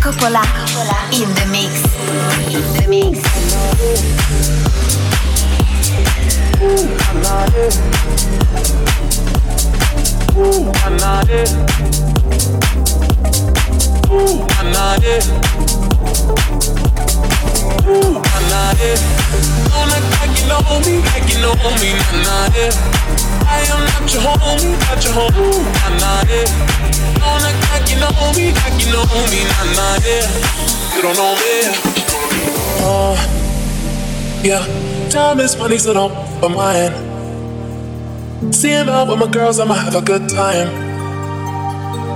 Coppola. 0.00 0.42
In 1.12 1.28
the 1.34 1.44
mix. 1.52 1.84
In 2.48 2.62
the 2.74 2.86
mix. 2.88 3.20
Uh, 32.82 33.14
yeah. 34.42 34.89
Time 35.10 35.40
is 35.40 35.56
money, 35.56 35.76
so 35.78 35.92
don't 35.92 36.14
for 36.40 36.48
mine. 36.48 36.92
Seeing 38.52 38.88
out 38.88 39.08
with 39.08 39.18
my 39.18 39.26
girls, 39.26 39.58
I'ma 39.58 39.74
have 39.74 39.94
a 39.96 40.00
good 40.02 40.28
time. 40.28 40.68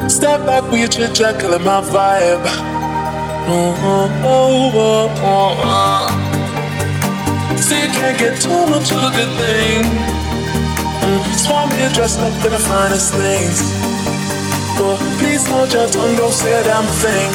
Step 0.09 0.47
back 0.47 0.63
with 0.71 0.79
your 0.81 0.89
chit 0.89 1.15
chat, 1.15 1.41
killing 1.41 1.65
my 1.65 1.81
vibe. 1.81 2.45
Oh, 3.47 3.75
oh, 3.83 4.23
oh, 4.25 5.13
oh, 5.23 5.61
oh. 5.65 6.07
See, 7.57 7.81
you 7.83 7.89
can't 7.89 8.19
get 8.19 8.41
too 8.41 8.67
much 8.71 8.93
of 8.93 9.03
a 9.03 9.11
good 9.11 9.33
thing. 9.43 9.85
Mm, 11.03 11.25
Just 11.33 11.51
want 11.51 11.71
me 11.73 11.79
to 11.79 11.91
dress 11.95 12.17
up 12.19 12.33
in 12.45 12.53
the 12.53 12.59
finest 12.59 13.13
things. 13.15 13.61
But 14.79 14.99
please 15.19 15.47
hold 15.49 15.73
your 15.73 15.89
tongue, 15.89 16.17
don't 16.17 16.33
say 16.33 16.53
a 16.61 16.63
damn 16.65 16.85
thing. 17.03 17.31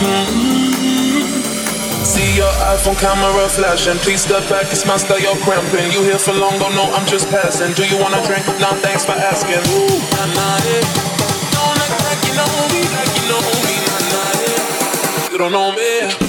Mm-hmm. 0.00 0.75
See 2.16 2.34
your 2.34 2.50
iPhone 2.64 2.98
camera 2.98 3.46
flashing. 3.46 3.98
Please 3.98 4.22
step 4.22 4.48
back, 4.48 4.72
it's 4.72 4.86
my 4.86 4.96
style, 4.96 5.20
you're 5.20 5.36
cramping. 5.44 5.92
You 5.92 6.02
here 6.02 6.18
for 6.18 6.32
long, 6.32 6.58
don't 6.58 6.74
know, 6.74 6.88
I'm 6.96 7.06
just 7.06 7.28
passing. 7.28 7.74
Do 7.74 7.84
you 7.84 8.00
wanna 8.00 8.24
drink? 8.24 8.46
Nah, 8.58 8.72
thanks 8.80 9.04
for 9.04 9.12
asking. 9.12 9.60
Ooh, 9.76 10.00
nah, 10.16 10.24
nah, 10.32 10.56
yeah. 10.64 10.80
Don't 11.52 11.76
act 11.76 12.00
like 12.08 12.22
you 12.24 12.32
know 12.40 12.52
me, 12.72 12.80
like 12.96 13.12
you 13.20 13.28
know 13.28 13.44
me, 13.68 13.74
nah, 13.84 14.00
nah, 14.16 14.32
yeah. 14.48 15.30
You 15.30 15.36
don't 15.36 15.52
know 15.52 15.72
me. 15.76 16.25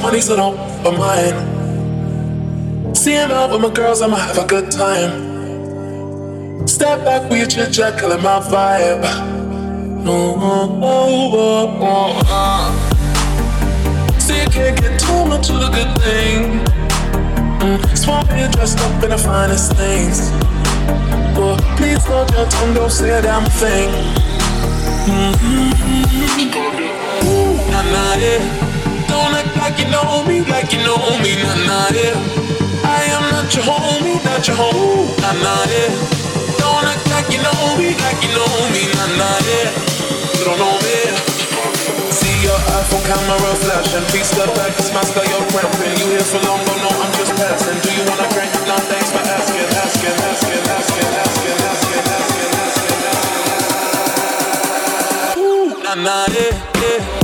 Money's 0.00 0.28
not 0.28 0.38
on 0.38 0.54
my 0.84 0.96
mind. 0.96 1.36
Seeing 2.96 3.32
out 3.32 3.50
with 3.50 3.60
my 3.62 3.70
girls, 3.70 4.00
I'ma 4.00 4.14
have 4.16 4.38
a 4.38 4.46
good 4.46 4.70
time. 4.70 5.10
Step 6.68 7.04
back 7.04 7.28
with 7.28 7.38
your 7.38 7.48
chit 7.48 7.72
chat, 7.74 7.98
killing 7.98 8.22
my 8.22 8.38
vibe. 8.38 9.02
No, 10.04 10.36
oh, 10.38 10.80
oh, 10.82 11.80
oh, 11.82 12.22
oh. 12.28 14.18
See, 14.20 14.40
you 14.40 14.48
can't 14.50 14.80
get 14.80 15.00
too 15.00 15.24
much 15.24 15.50
of 15.50 15.56
a 15.56 15.68
good 15.70 15.98
thing. 16.00 16.64
Mm, 17.58 17.96
Small 17.98 18.24
me 18.26 18.46
dressed 18.52 18.78
up 18.78 19.02
in 19.02 19.10
the 19.10 19.18
finest 19.18 19.72
things. 19.74 20.30
Oh, 21.36 21.56
please 21.76 22.04
hold 22.06 22.30
your 22.32 22.46
tongue, 22.46 22.74
don't 22.74 22.88
say 22.90 23.10
a 23.18 23.20
damn 23.20 23.44
thing. 23.50 23.90
Mm-hmm. 25.10 25.72
Ooh, 27.26 27.56
nah, 27.70 27.82
nah, 27.82 28.14
yeah. 28.14 28.71
Don't 29.82 29.90
act 29.90 29.90
like 29.90 29.90
you 29.90 29.90
know 29.90 30.22
me, 30.26 30.38
like 30.46 30.70
you 30.72 30.78
know 30.86 30.94
me, 31.22 31.34
nah 31.42 31.58
nah 31.66 31.90
yeah. 31.90 32.14
I 32.86 33.02
am 33.18 33.26
not 33.34 33.50
your 33.50 33.64
homie, 33.66 34.22
not 34.22 34.46
your 34.46 34.54
homie, 34.54 35.10
nah 35.18 35.34
nah 35.42 35.66
yeah. 35.66 35.90
Don't 36.62 36.86
act 36.86 37.02
like 37.10 37.26
you 37.34 37.42
know 37.42 37.74
me, 37.74 37.90
like 37.98 38.22
you 38.22 38.30
know 38.30 38.46
me, 38.70 38.86
nah 38.94 39.10
nah 39.18 39.38
yeah. 39.42 39.74
You 40.38 40.44
don't 40.46 40.58
know 40.62 40.78
me. 40.86 41.10
See 42.14 42.30
your 42.46 42.58
iPhone 42.78 43.02
camera 43.10 43.54
flashing, 43.58 44.06
please 44.14 44.30
step 44.30 44.54
back, 44.54 44.70
it's 44.78 44.94
my 44.94 45.02
style, 45.02 45.26
you're 45.26 45.42
cramping. 45.50 45.98
You 45.98 46.06
here 46.14 46.26
for 46.30 46.38
long, 46.46 46.62
but 46.62 46.78
no, 46.78 46.90
I'm 47.02 47.10
just 47.18 47.34
passing. 47.34 47.74
Do 47.82 47.90
you 47.90 48.06
wanna 48.06 48.30
drink? 48.30 48.54
Nah, 48.70 48.78
thanks 48.86 49.10
for 49.10 49.18
asking, 49.18 49.66
asking, 49.82 50.14
asking, 50.30 50.62
asking, 50.62 51.10
asking, 51.18 51.58
asking, 51.66 52.06
asking, 52.06 52.54
asking, 52.54 53.02
asking. 55.34 55.42
Ooh, 55.42 55.74
nah 55.82 55.94
nah 55.98 56.26
yeah, 56.30 56.54
yeah. 56.78 57.21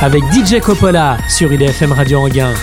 Avec 0.00 0.22
DJ 0.32 0.60
Coppola 0.60 1.16
sur 1.28 1.52
IDFM 1.52 1.92
Radio 1.92 2.20
Anguin. 2.20 2.54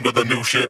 under 0.00 0.12
the 0.12 0.24
new 0.24 0.42
shit. 0.42 0.69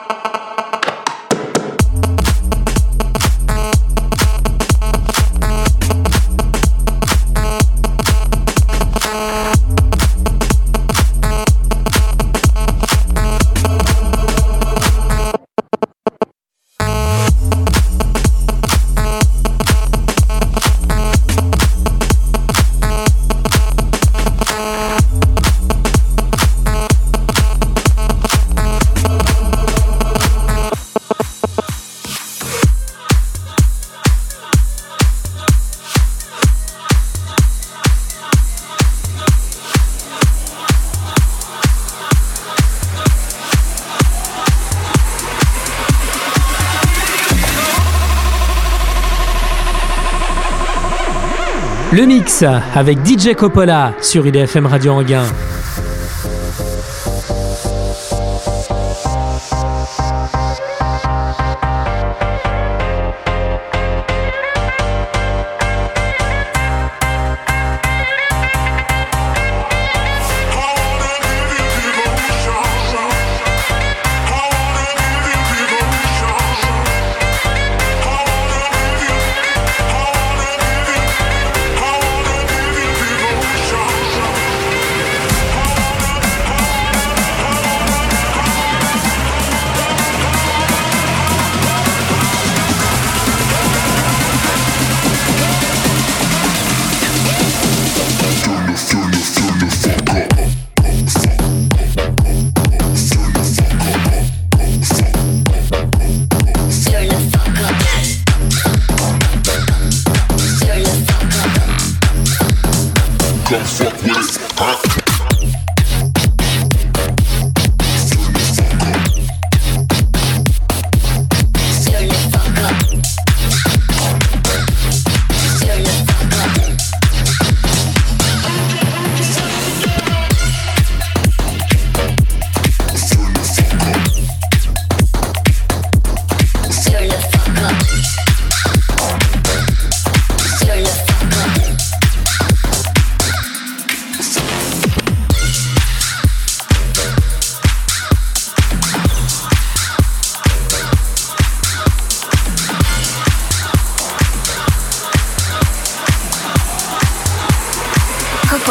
avec 52.43 52.99
DJ 53.05 53.33
Coppola 53.35 53.93
sur 54.01 54.25
IDFM 54.25 54.65
Radio 54.65 54.93
Anguin. 54.93 55.23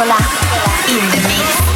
In 0.00 0.06
the 1.10 1.28
mix. 1.28 1.69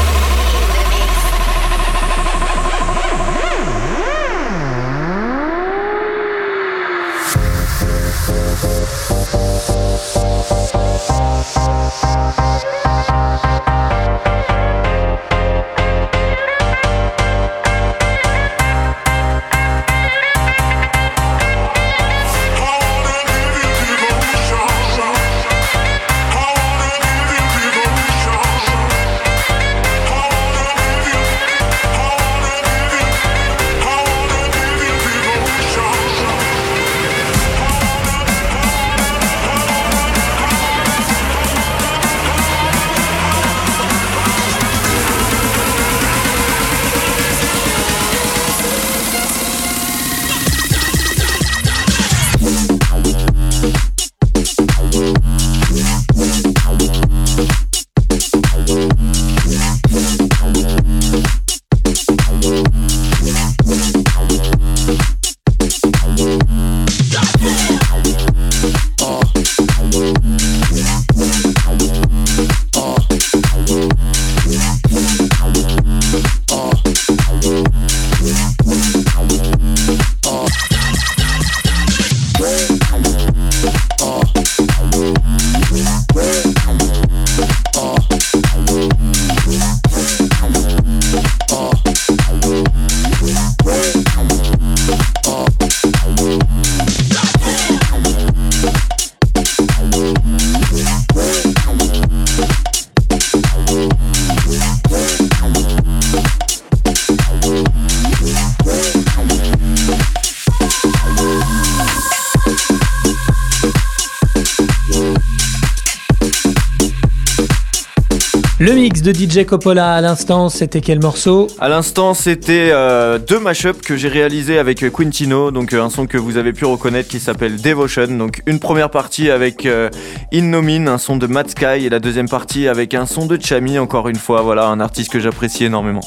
Le 118.65 118.73
mix 118.73 119.03
de 119.03 119.13
DJ 119.13 119.45
Coppola 119.45 119.93
à 119.93 120.01
l'instant, 120.01 120.49
c'était 120.49 120.81
quel 120.81 120.99
morceau 120.99 121.49
À 121.59 121.69
l'instant, 121.69 122.15
c'était 122.15 122.71
euh, 122.73 123.19
deux 123.19 123.39
mashups 123.39 123.83
que 123.83 123.95
j'ai 123.95 124.09
réalisés 124.09 124.57
avec 124.59 124.83
euh, 124.83 124.89
Quintino, 124.89 125.51
donc 125.51 125.75
euh, 125.75 125.83
un 125.83 125.91
son 125.91 126.07
que 126.07 126.17
vous 126.17 126.39
avez 126.39 126.55
pu 126.55 126.65
reconnaître 126.65 127.11
qui 127.11 127.21
s'appelle 127.21 127.61
Devotion. 127.61 128.07
Donc 128.07 128.41
une 128.47 128.61
première 128.61 128.89
partie 128.89 129.29
avec 129.29 129.67
euh, 129.67 129.91
Innomin, 130.33 130.87
un 130.87 130.97
son 130.97 131.19
de 131.19 131.27
Matt 131.27 131.51
Sky, 131.51 131.85
et 131.85 131.91
la 131.91 131.99
deuxième 131.99 132.31
partie 132.31 132.67
avec 132.67 132.95
un 132.95 133.05
son 133.05 133.27
de 133.27 133.39
Chami, 133.39 133.79
encore 133.79 134.09
une 134.09 134.17
fois, 134.17 134.41
voilà, 134.41 134.69
un 134.69 134.81
artiste 134.81 135.13
que 135.13 135.21
j'apprécie 135.21 135.67
énormément. 135.67 136.01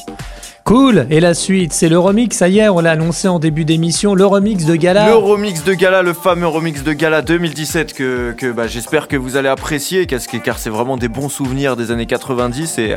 Cool 0.68 1.06
Et 1.08 1.18
la 1.20 1.32
suite, 1.32 1.72
c'est 1.72 1.88
le 1.88 1.98
remix, 1.98 2.36
ça 2.36 2.46
y 2.50 2.58
est, 2.58 2.68
on 2.68 2.80
l'a 2.80 2.90
annoncé 2.90 3.26
en 3.26 3.38
début 3.38 3.64
d'émission, 3.64 4.14
le 4.14 4.26
remix 4.26 4.66
de 4.66 4.74
Gala. 4.76 5.08
Le 5.08 5.14
remix 5.14 5.64
de 5.64 5.72
Gala, 5.72 6.02
le 6.02 6.12
fameux 6.12 6.46
remix 6.46 6.84
de 6.84 6.92
Gala 6.92 7.22
2017 7.22 7.94
que, 7.94 8.32
que 8.36 8.52
bah, 8.52 8.66
j'espère 8.66 9.08
que 9.08 9.16
vous 9.16 9.36
allez 9.38 9.48
apprécier 9.48 10.04
car 10.04 10.20
c'est- 10.58 10.68
vraiment 10.68 10.98
des 10.98 11.08
bons 11.08 11.30
souvenirs 11.30 11.74
des 11.74 11.90
années 11.90 12.04
90 12.04 12.76
et, 12.76 12.96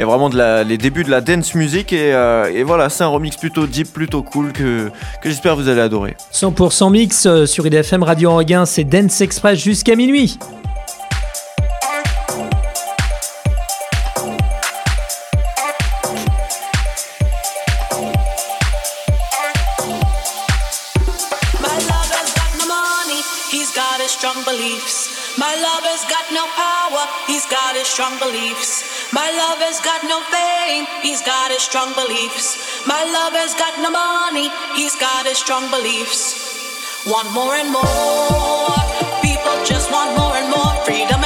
et 0.00 0.02
vraiment 0.02 0.30
de 0.30 0.36
la- 0.36 0.64
les 0.64 0.78
débuts 0.78 1.04
de 1.04 1.10
la 1.12 1.20
dance 1.20 1.54
music 1.54 1.92
et, 1.92 2.12
euh, 2.12 2.50
et 2.52 2.64
voilà 2.64 2.88
c'est 2.88 3.04
un 3.04 3.08
remix 3.08 3.36
plutôt 3.36 3.68
deep, 3.68 3.92
plutôt 3.92 4.24
cool 4.24 4.50
que, 4.52 4.90
que 5.22 5.30
j'espère 5.30 5.54
vous 5.54 5.68
allez 5.68 5.80
adorer. 5.80 6.16
100% 6.32 6.90
mix 6.90 7.26
euh, 7.26 7.46
sur 7.46 7.64
IDFM 7.64 8.02
Radio 8.02 8.30
Anguin, 8.30 8.66
c'est 8.66 8.82
Dance 8.82 9.20
Express 9.20 9.60
jusqu'à 9.60 9.94
minuit. 9.94 10.40
Strong 27.92 28.18
beliefs. 28.18 29.12
My 29.12 29.28
lover's 29.28 29.78
got 29.80 30.02
no 30.04 30.18
fame, 30.32 30.86
he's 31.02 31.20
got 31.20 31.50
his 31.50 31.62
strong 31.62 31.92
beliefs. 31.92 32.86
My 32.86 33.04
lover's 33.04 33.54
got 33.54 33.76
no 33.84 33.90
money, 33.90 34.48
he's 34.74 34.96
got 34.96 35.26
his 35.26 35.36
strong 35.36 35.70
beliefs. 35.70 37.04
Want 37.04 37.30
more 37.32 37.54
and 37.54 37.70
more, 37.70 38.72
people 39.20 39.52
just 39.64 39.92
want 39.92 40.16
more 40.16 40.36
and 40.40 40.48
more 40.48 40.72
freedom 40.86 41.21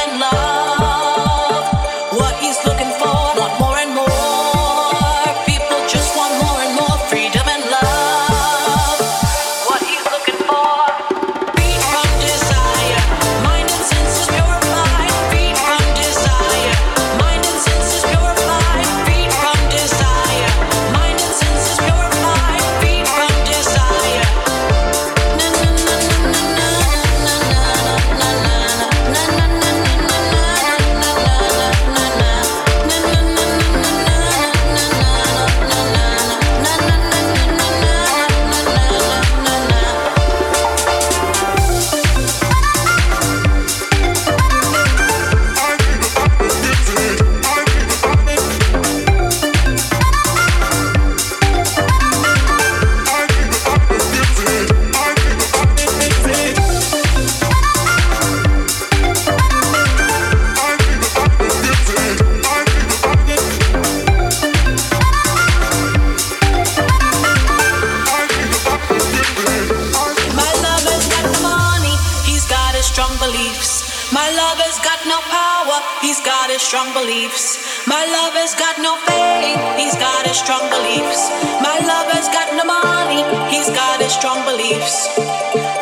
strong 76.66 76.92
beliefs. 76.92 77.86
My 77.86 78.02
lover's 78.10 78.54
got 78.58 78.82
no 78.82 78.98
faith, 79.06 79.62
he's 79.78 79.94
got 79.94 80.26
his 80.26 80.36
strong 80.36 80.66
beliefs. 80.66 81.30
My 81.62 81.78
lover's 81.78 82.26
got 82.34 82.50
no 82.58 82.64
money, 82.66 83.22
he's 83.54 83.70
got 83.70 84.02
his 84.02 84.10
strong 84.10 84.42
beliefs. 84.42 85.14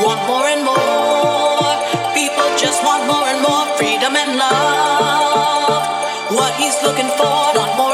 Want 0.05 0.21
more 0.29 0.45
and 0.45 0.61
more, 0.61 1.73
people 2.13 2.45
just 2.61 2.85
want 2.85 3.09
more 3.09 3.25
and 3.33 3.41
more 3.41 3.65
freedom 3.81 4.13
and 4.13 4.37
love. 4.37 5.89
What 6.37 6.53
he's 6.61 6.77
looking 6.83 7.09
for, 7.17 7.33
want 7.57 7.73
more 7.81 7.94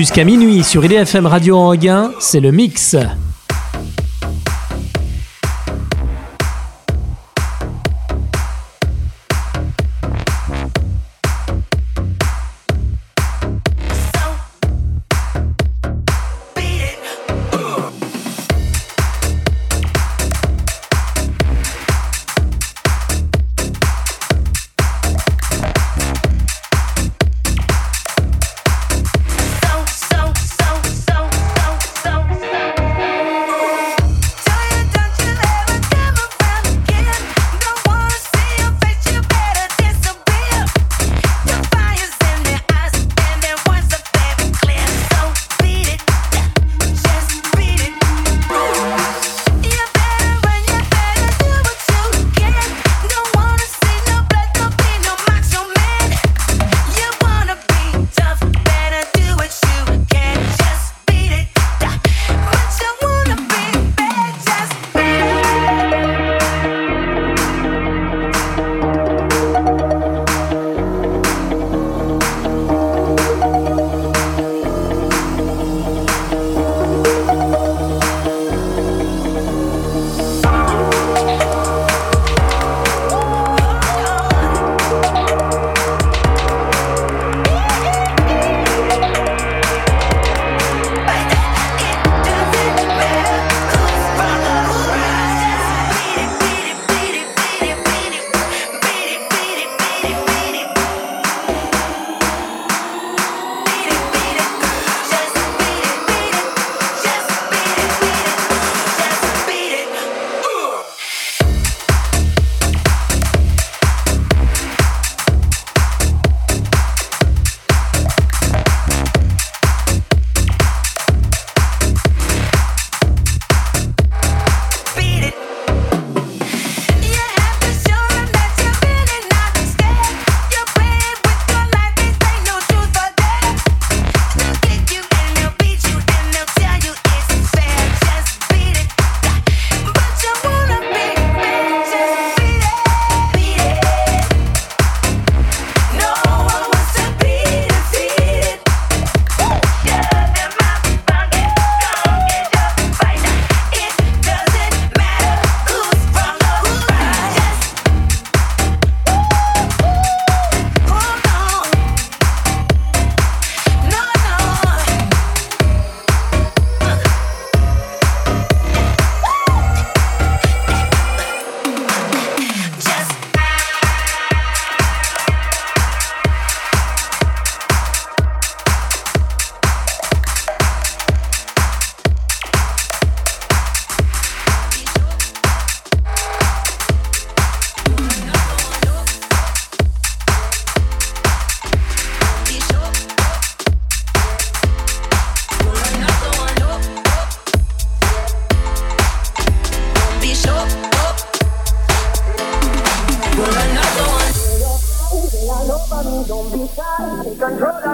Jusqu'à 0.00 0.24
minuit 0.24 0.64
sur 0.64 0.82
IDFM 0.82 1.26
Radio 1.26 1.58
Anguin, 1.58 2.12
c'est 2.20 2.40
le 2.40 2.52
mix. 2.52 2.96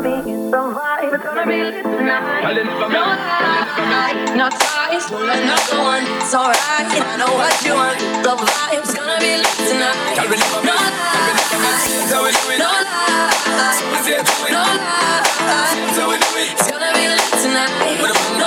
Don't 0.07 0.71
twice, 4.55 5.11
no 5.11 5.19
another 5.19 5.79
one. 5.83 6.07
It's 6.23 6.33
alright, 6.33 6.87
I 6.87 7.17
know 7.19 7.35
what 7.35 7.59
you 7.67 7.75
want. 7.75 7.99
The 8.23 8.39
vibe's 8.39 8.95
gonna 8.95 9.19
be 9.19 9.35
shy, 9.43 9.91
take 10.15 10.31
control 10.31 10.59
of 10.59 10.65
me, 10.65 10.71
get 14.07 14.23
the 14.23 14.63
vibe. 15.43 15.75
It's 16.55 16.71
gonna 16.71 16.93
be 16.95 17.09
lit 17.09 17.27
tonight. 17.43 18.47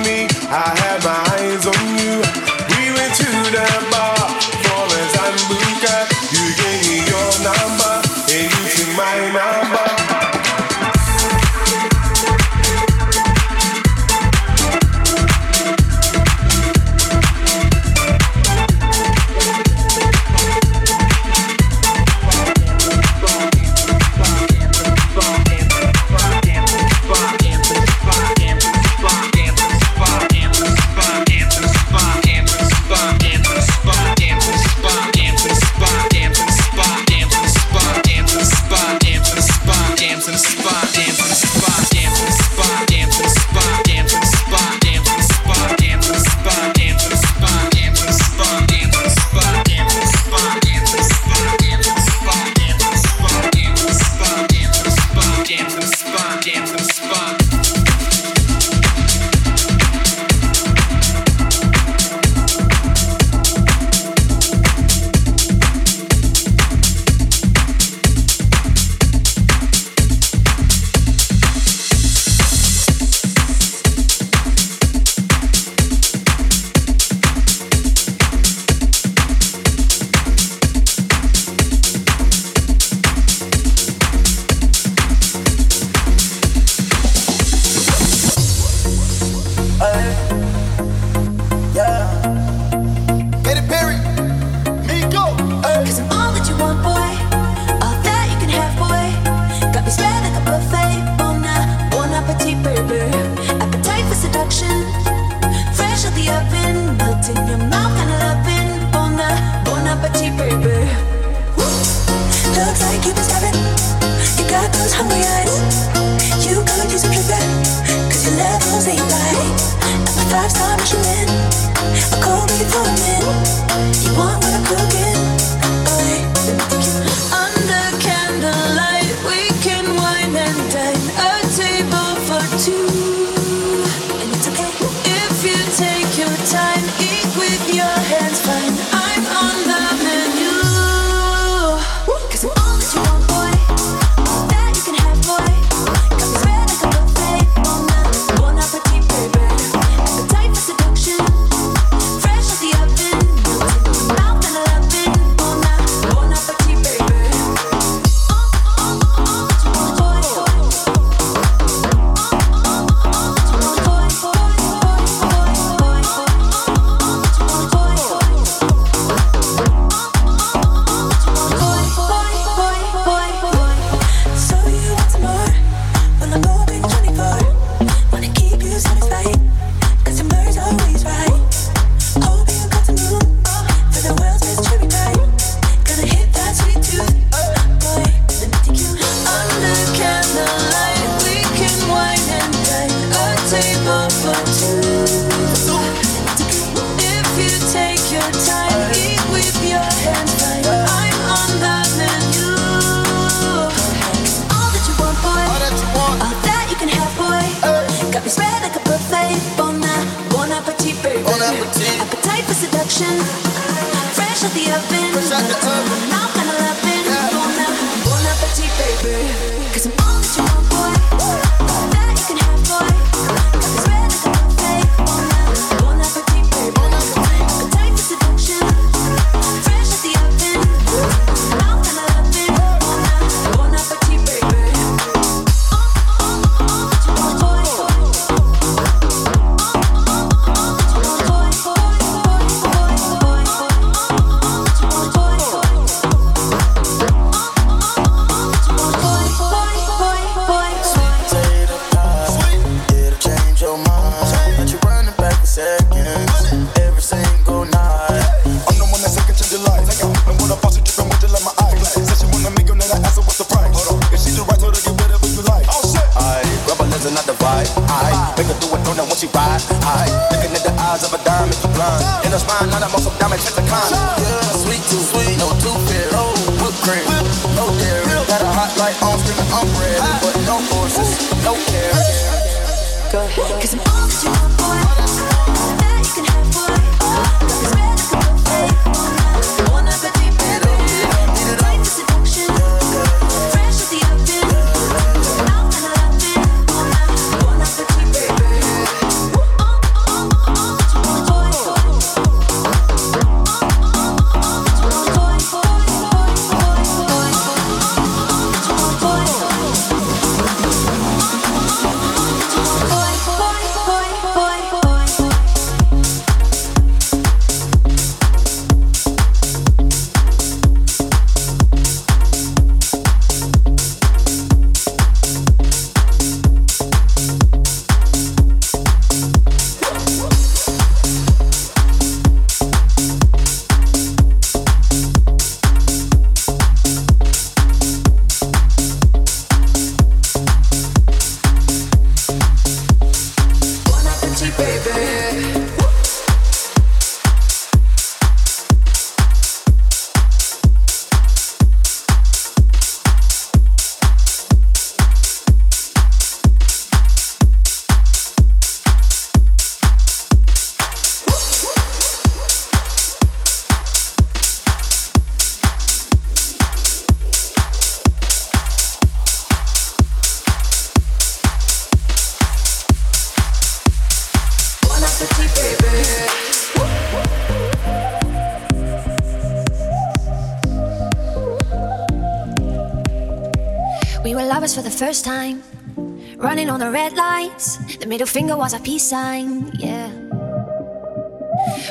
finger 388.31 388.55
was 388.55 388.73
a 388.73 388.79
peace 388.79 389.03
sign, 389.03 389.69
yeah. 389.73 390.09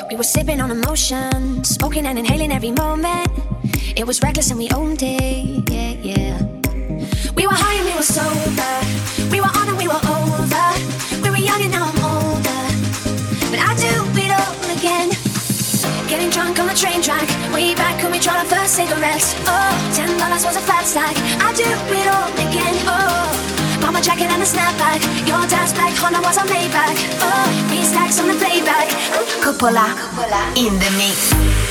We 0.09 0.15
were 0.15 0.23
sipping 0.23 0.59
on 0.59 0.71
emotion, 0.71 1.63
smoking 1.63 2.07
and 2.07 2.17
inhaling 2.17 2.51
every 2.51 2.71
moment. 2.71 3.29
It 3.95 4.07
was 4.07 4.23
reckless 4.23 4.49
and 4.49 4.57
we 4.57 4.67
owned 4.71 5.03
it, 5.03 5.69
yeah, 5.69 5.93
yeah. 6.01 6.41
We 7.35 7.45
were 7.45 7.53
high 7.53 7.75
and 7.77 7.85
we 7.85 7.93
were 7.93 8.01
sober. 8.01 8.73
We 9.29 9.39
were 9.39 9.53
on 9.53 9.69
and 9.69 9.77
we 9.77 9.87
were 9.87 10.01
over. 10.01 10.67
We 11.21 11.29
were 11.29 11.37
young 11.37 11.61
and 11.61 11.71
now 11.71 11.85
I'm 11.85 12.01
older. 12.09 12.63
But 13.53 13.61
I 13.61 13.77
do 13.77 13.93
it 14.17 14.31
all 14.33 14.57
again. 14.73 15.13
Getting 16.09 16.31
drunk 16.31 16.57
on 16.57 16.65
the 16.65 16.73
train 16.73 17.03
track. 17.03 17.29
Way 17.53 17.75
back 17.75 18.01
when 18.01 18.11
we 18.11 18.19
tried 18.19 18.39
our 18.41 18.49
first 18.49 18.73
cigarettes. 18.73 19.35
Oh, 19.45 19.93
ten 19.93 20.09
dollars 20.17 20.43
was 20.43 20.57
a 20.57 20.61
fat 20.65 20.85
stack. 20.85 21.13
I 21.37 21.53
do 21.53 21.69
it 21.69 22.07
all 22.09 22.33
again. 22.33 22.75
Oh, 22.89 23.40
jacket 24.01 24.29
and 24.31 24.41
a 24.41 24.45
snapback. 24.45 25.01
Your 25.27 25.45
dad's 25.47 25.73
black 25.73 25.95
Honda 25.95 26.19
was 26.21 26.37
a 26.37 26.41
Maybach. 26.41 26.97
Oh, 27.21 27.67
three 27.69 27.83
stacks 27.83 28.19
on 28.19 28.27
the 28.27 28.33
playback. 28.33 28.89
Coppola, 29.41 29.87
in 30.57 30.73
the 30.79 30.91
mix. 30.97 31.70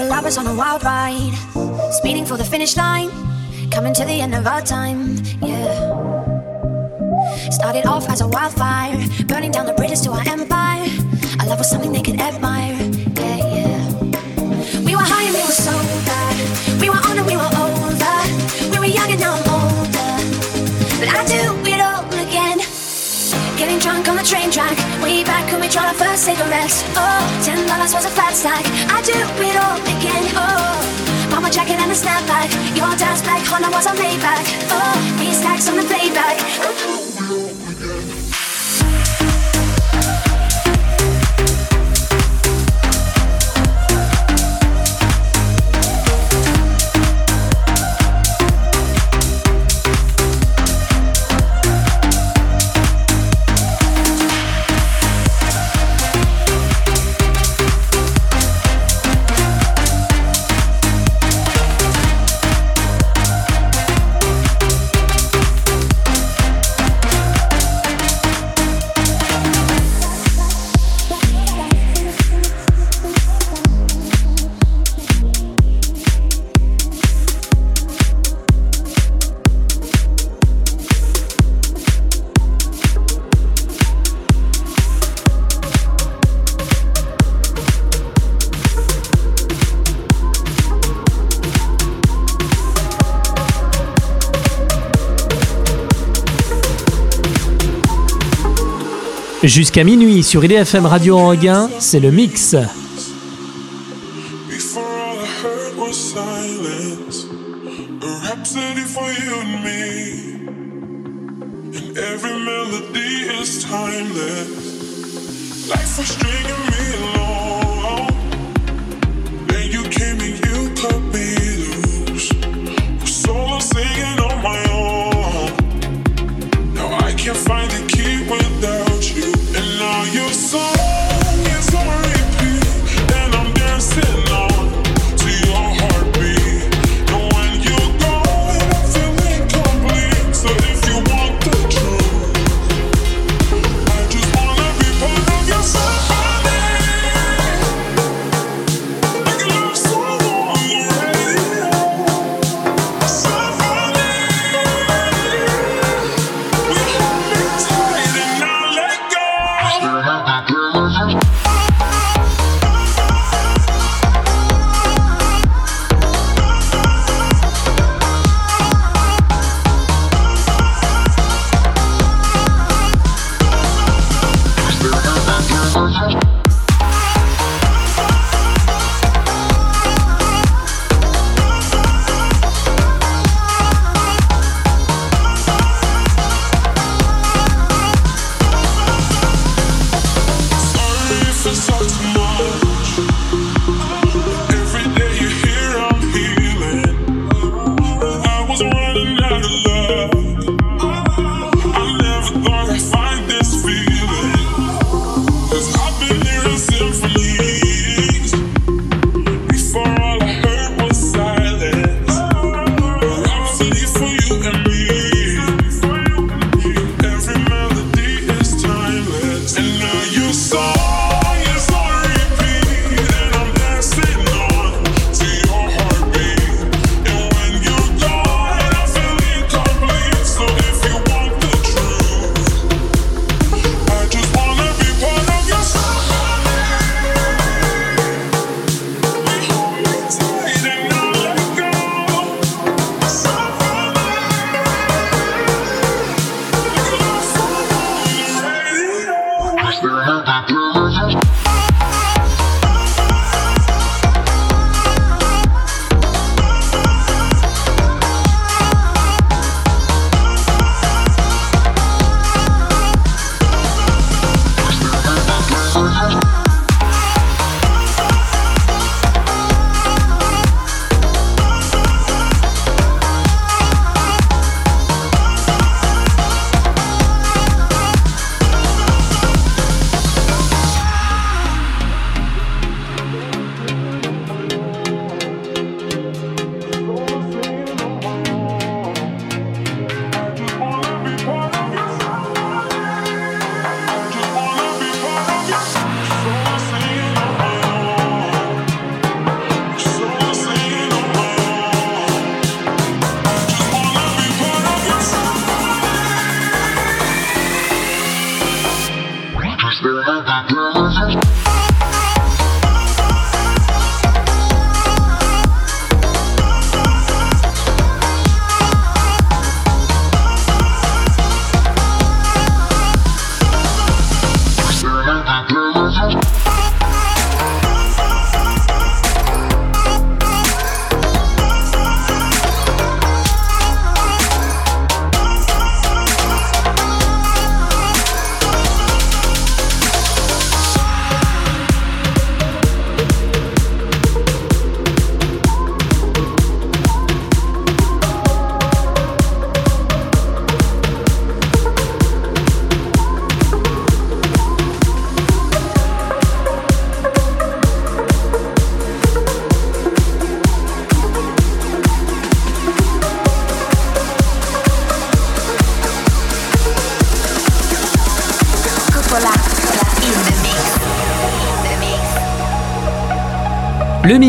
Were 0.00 0.08
lovers 0.08 0.38
on 0.38 0.46
a 0.46 0.54
wild 0.54 0.82
ride, 0.82 1.34
speeding 1.92 2.24
for 2.24 2.36
the 2.36 2.44
finish 2.44 2.76
line, 2.76 3.10
coming 3.70 3.92
to 3.92 4.04
the 4.04 4.20
end 4.20 4.34
of 4.34 4.46
our 4.46 4.62
time, 4.62 5.16
yeah. 5.42 5.98
Started 7.50 7.86
off 7.86 8.08
as 8.08 8.20
a 8.20 8.28
wildfire, 8.28 8.96
burning 9.26 9.50
down 9.50 9.66
the 9.66 9.74
bridges 9.74 10.00
to 10.00 10.10
our 10.10 10.26
empire. 10.26 10.88
Our 11.40 11.46
love 11.46 11.58
was 11.58 11.68
something 11.68 11.92
they 11.92 12.02
could 12.02 12.18
admire, 12.18 12.76
yeah, 13.16 13.36
yeah. 13.56 14.80
We 14.86 14.96
were 14.96 15.08
high 15.12 15.24
and 15.24 15.34
we 15.34 15.42
were 15.42 15.58
sober, 15.68 16.80
we 16.80 16.88
were 16.88 17.02
on 17.08 17.18
and 17.18 17.26
we 17.26 17.36
were 17.36 17.59
When 25.72 25.86
we 25.86 25.98
first 25.98 26.24
cigarettes. 26.24 26.82
Oh, 26.96 27.40
ten 27.44 27.64
dollars 27.68 27.94
was 27.94 28.04
a 28.04 28.10
fat 28.10 28.34
stack. 28.34 28.64
I 28.90 29.00
do 29.02 29.14
it 29.14 29.56
all 29.56 29.78
again. 29.78 30.26
Oh, 30.34 31.30
bomber 31.30 31.48
jacket 31.48 31.78
and 31.78 31.92
a 31.92 31.94
snapback. 31.94 32.50
Your 32.76 32.90
dad's 32.96 33.22
black 33.22 33.46
Honda 33.46 33.70
was 33.70 33.86
a 33.86 33.90
Maybach. 33.90 34.66
Oh, 34.68 35.16
three 35.16 35.32
stacks 35.32 35.68
on 35.68 35.76
the 35.76 35.84
playback. 35.84 37.09
Jusqu'à 99.50 99.82
minuit 99.82 100.22
sur 100.22 100.44
IDFM 100.44 100.86
Radio 100.86 101.18
Anguin, 101.18 101.68
c'est 101.80 101.98
le 101.98 102.12
mix. 102.12 102.54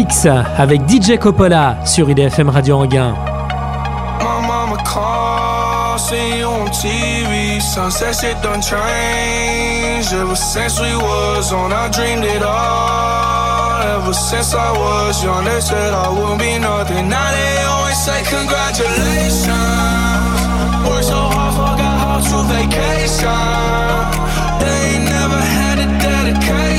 Mix 0.02 0.26
avec 0.58 0.82
DJ 0.90 1.20
Coppola 1.20 1.78
sur 1.86 2.10
IDFM 2.10 2.50
Radio 2.50 2.82
Anguin. 2.82 3.14
My 4.20 4.48
mama 4.48 4.78
call, 4.84 6.00
see 6.00 6.40
you 6.40 6.48
on 6.48 6.72
TV. 6.72 7.62
Sunset 7.62 8.16
shit 8.16 8.36
done 8.42 8.64
changed. 8.64 10.12
Ever 10.12 10.36
since 10.36 10.80
we 10.82 10.96
was 10.96 11.54
on, 11.54 11.72
I 11.72 11.88
dreamed 11.92 12.26
it 12.26 12.42
all. 12.42 14.02
Ever 14.02 14.14
since 14.14 14.56
I 14.56 14.72
was 14.72 15.24
young, 15.24 15.46
they 15.46 15.62
said 15.62 15.94
I 15.94 16.10
wouldn't 16.10 16.40
be 16.40 16.58
nothing. 16.58 17.08
Now 17.08 17.30
they 17.30 17.62
always 17.70 18.00
say 18.04 18.24
congratulations. 18.24 19.46
Worked 20.90 21.06
so 21.06 21.30
hard, 21.30 21.54
forgot 21.54 22.00
how 22.02 22.18
to 22.26 22.38
vacation. 22.50 23.30
They 24.66 24.98
never 24.98 25.38
had 25.38 25.78
a 25.78 25.86
dedication. 26.02 26.71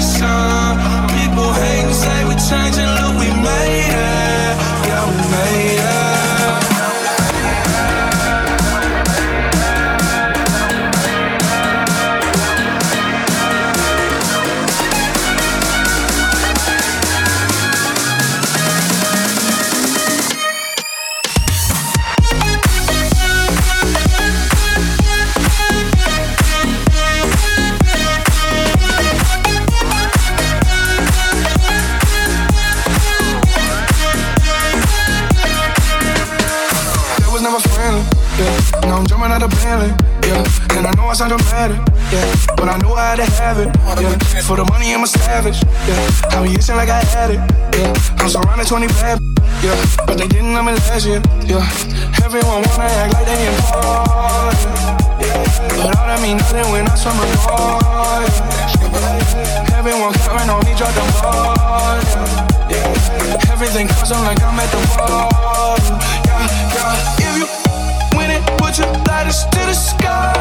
People 2.53 2.67
and 2.67 2.75
say 2.75 2.85
look, 2.85 3.15
we 3.19 3.31
made 3.31 3.89
it. 3.89 4.57
Yeah, 4.87 5.09
we 5.09 5.17
made 5.33 5.79
it. 5.81 6.12
Bentley, 39.73 39.97
yeah. 40.29 40.77
And 40.77 40.87
I 40.87 40.93
know 40.97 41.09
I 41.09 41.15
sound 41.15 41.33
dramatic, 41.33 41.81
yeah. 42.13 42.29
But 42.57 42.69
I 42.69 42.77
know 42.85 42.93
I 42.93 43.17
had 43.17 43.25
to 43.25 43.29
have 43.41 43.57
it, 43.57 43.73
yeah. 43.97 44.45
For 44.45 44.57
the 44.57 44.65
money, 44.69 44.93
I'm 44.93 45.03
a 45.03 45.07
savage, 45.07 45.65
yeah. 45.89 46.29
I 46.29 46.45
be 46.45 46.53
itching 46.53 46.77
like 46.77 46.91
I 46.91 47.01
had 47.01 47.31
it, 47.31 47.41
yeah. 47.81 48.21
I'm 48.21 48.29
surrounded 48.29 48.67
20 48.67 48.87
bad, 49.01 49.17
yeah. 49.65 49.73
But 50.05 50.19
they 50.19 50.29
didn't 50.29 50.53
know 50.53 50.63
me 50.63 50.73
last 50.73 51.07
year, 51.07 51.23
yeah. 51.49 51.65
Everyone 52.21 52.61
wanna 52.69 52.85
act 52.85 53.17
like 53.17 53.25
they 53.25 53.49
important, 53.49 54.61
yeah. 55.25 55.41
But 55.81 55.97
all 55.97 56.05
that 56.05 56.21
mean 56.21 56.37
nothing 56.37 56.69
when 56.69 56.85
I 56.85 56.95
summer 56.95 57.25
boy, 57.49 58.29
yeah. 58.93 59.73
Everyone 59.81 60.13
counting 60.21 60.53
on 60.53 60.61
me, 60.69 60.77
drop 60.77 60.93
the 60.93 61.05
ball, 61.17 61.97
yeah. 62.69 63.49
Everything 63.49 63.89
custom 63.89 64.21
like 64.21 64.43
I'm 64.43 64.61
at 64.61 64.69
the 64.69 64.81
yeah, 66.29 66.45
yeah. 66.69 66.72
Put 68.73 68.79
your 68.79 68.93
lighters 69.05 69.45
to 69.53 69.61
the 69.69 69.75
sky. 69.75 70.33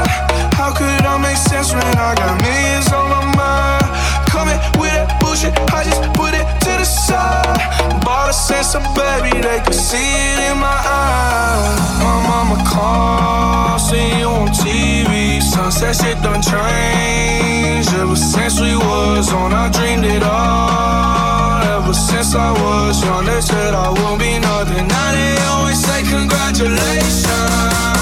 How 0.56 0.72
could 0.72 1.04
I 1.04 1.18
make 1.18 1.36
sense 1.36 1.74
when 1.74 1.84
I 1.84 2.16
got 2.16 2.40
millions 2.42 2.88
on 2.94 3.10
my 3.10 3.24
mind? 3.36 3.84
Coming 4.32 4.56
with 4.80 4.94
that 4.96 5.20
bullshit, 5.20 5.52
I 5.76 5.84
just 5.84 6.02
put 6.16 6.32
it 6.34 6.48
to 6.64 6.72
the 6.80 6.86
side. 6.86 7.60
Bought 8.06 8.30
a 8.30 8.34
sense 8.34 8.76
of 8.76 8.84
baby, 8.96 9.36
they 9.42 9.60
could 9.60 9.76
see 9.76 10.12
it 10.32 10.40
in 10.48 10.58
my 10.64 10.80
eyes. 10.80 11.76
My 12.00 12.18
mama 12.24 12.58
called, 12.64 13.82
see 13.82 14.20
you 14.20 14.30
on 14.32 14.48
TV. 14.56 15.42
Sunset 15.42 15.96
shit 16.00 16.18
done 16.24 16.42
changed. 16.42 17.92
Ever 18.00 18.16
since 18.16 18.62
we 18.62 18.76
was 18.76 19.28
on, 19.34 19.52
I 19.52 19.68
dreamed 19.76 20.06
it 20.06 20.24
all. 20.24 21.84
Ever 21.84 21.94
since 21.94 22.34
I 22.36 22.52
was 22.56 23.04
young, 23.04 23.26
they 23.26 23.42
said 23.42 23.74
I 23.74 23.90
won't 23.92 24.20
be 24.24 24.40
nothing. 24.40 24.88
Now 24.88 25.12
they 25.12 25.36
always 25.52 25.80
say 25.84 26.00
congratulations. 26.08 28.01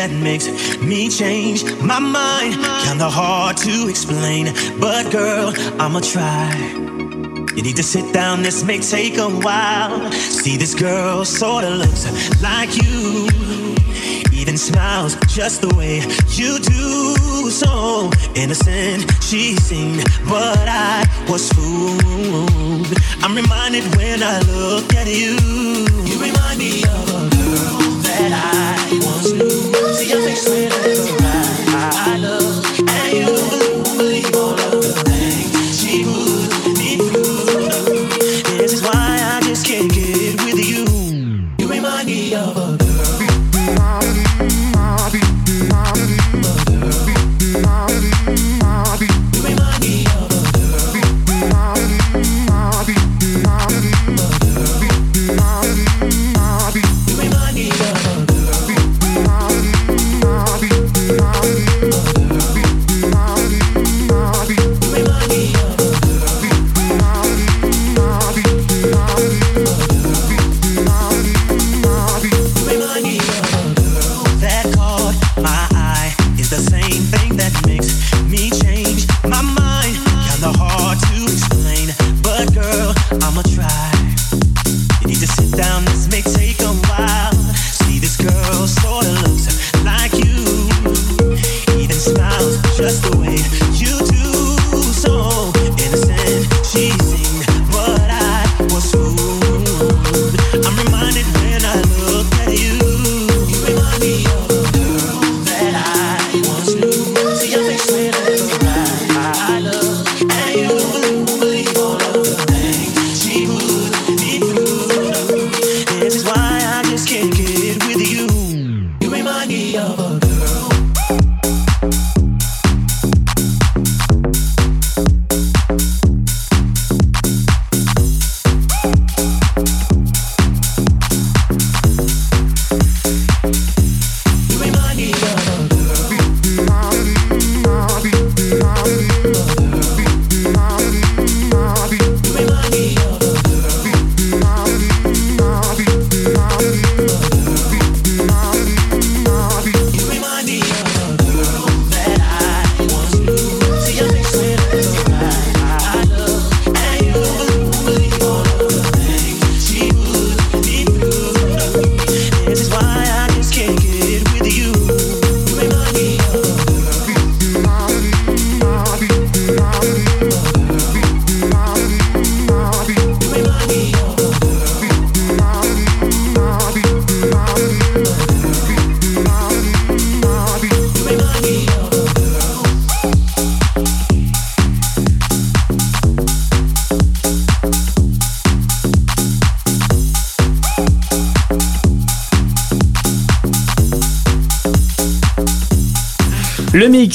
That 0.00 0.10
makes 0.10 0.48
me 0.80 1.10
change 1.10 1.62
my 1.82 1.98
mind. 1.98 2.54
Kinda 2.86 3.10
hard 3.10 3.58
to 3.58 3.86
explain, 3.86 4.46
but 4.80 5.12
girl, 5.12 5.52
I'ma 5.78 6.00
try. 6.00 6.48
You 7.54 7.62
need 7.62 7.76
to 7.76 7.82
sit 7.82 8.06
down, 8.14 8.42
this 8.42 8.64
may 8.64 8.78
take 8.78 9.18
a 9.18 9.28
while. 9.28 10.10
See, 10.12 10.56
this 10.56 10.74
girl 10.74 11.26
sorta 11.26 11.68
looks 11.68 12.02
like 12.40 12.70
you. 12.82 13.28
Even 14.32 14.56
smiles 14.56 15.16
just 15.28 15.60
the 15.60 15.72
way 15.76 15.96
you 16.38 16.58
do. 16.60 17.50
So 17.50 18.10
innocent 18.34 19.00
she 19.20 19.54
seemed, 19.68 20.04
but 20.26 20.64
I 20.66 21.04
was 21.28 21.52
fooled. 21.52 22.90
I'm 23.22 23.34
reminded 23.36 23.84
when 23.96 24.22
I 24.22 24.40
look 24.54 24.94
at 24.94 25.08
you. 25.08 25.36
You 26.08 26.16
remind 26.28 26.58
me 26.58 26.84
of 26.84 27.04
a 27.20 27.22
girl 27.36 27.89
knew. 30.18 30.34
See 30.34 30.62
your 30.62 30.70
face 30.70 31.19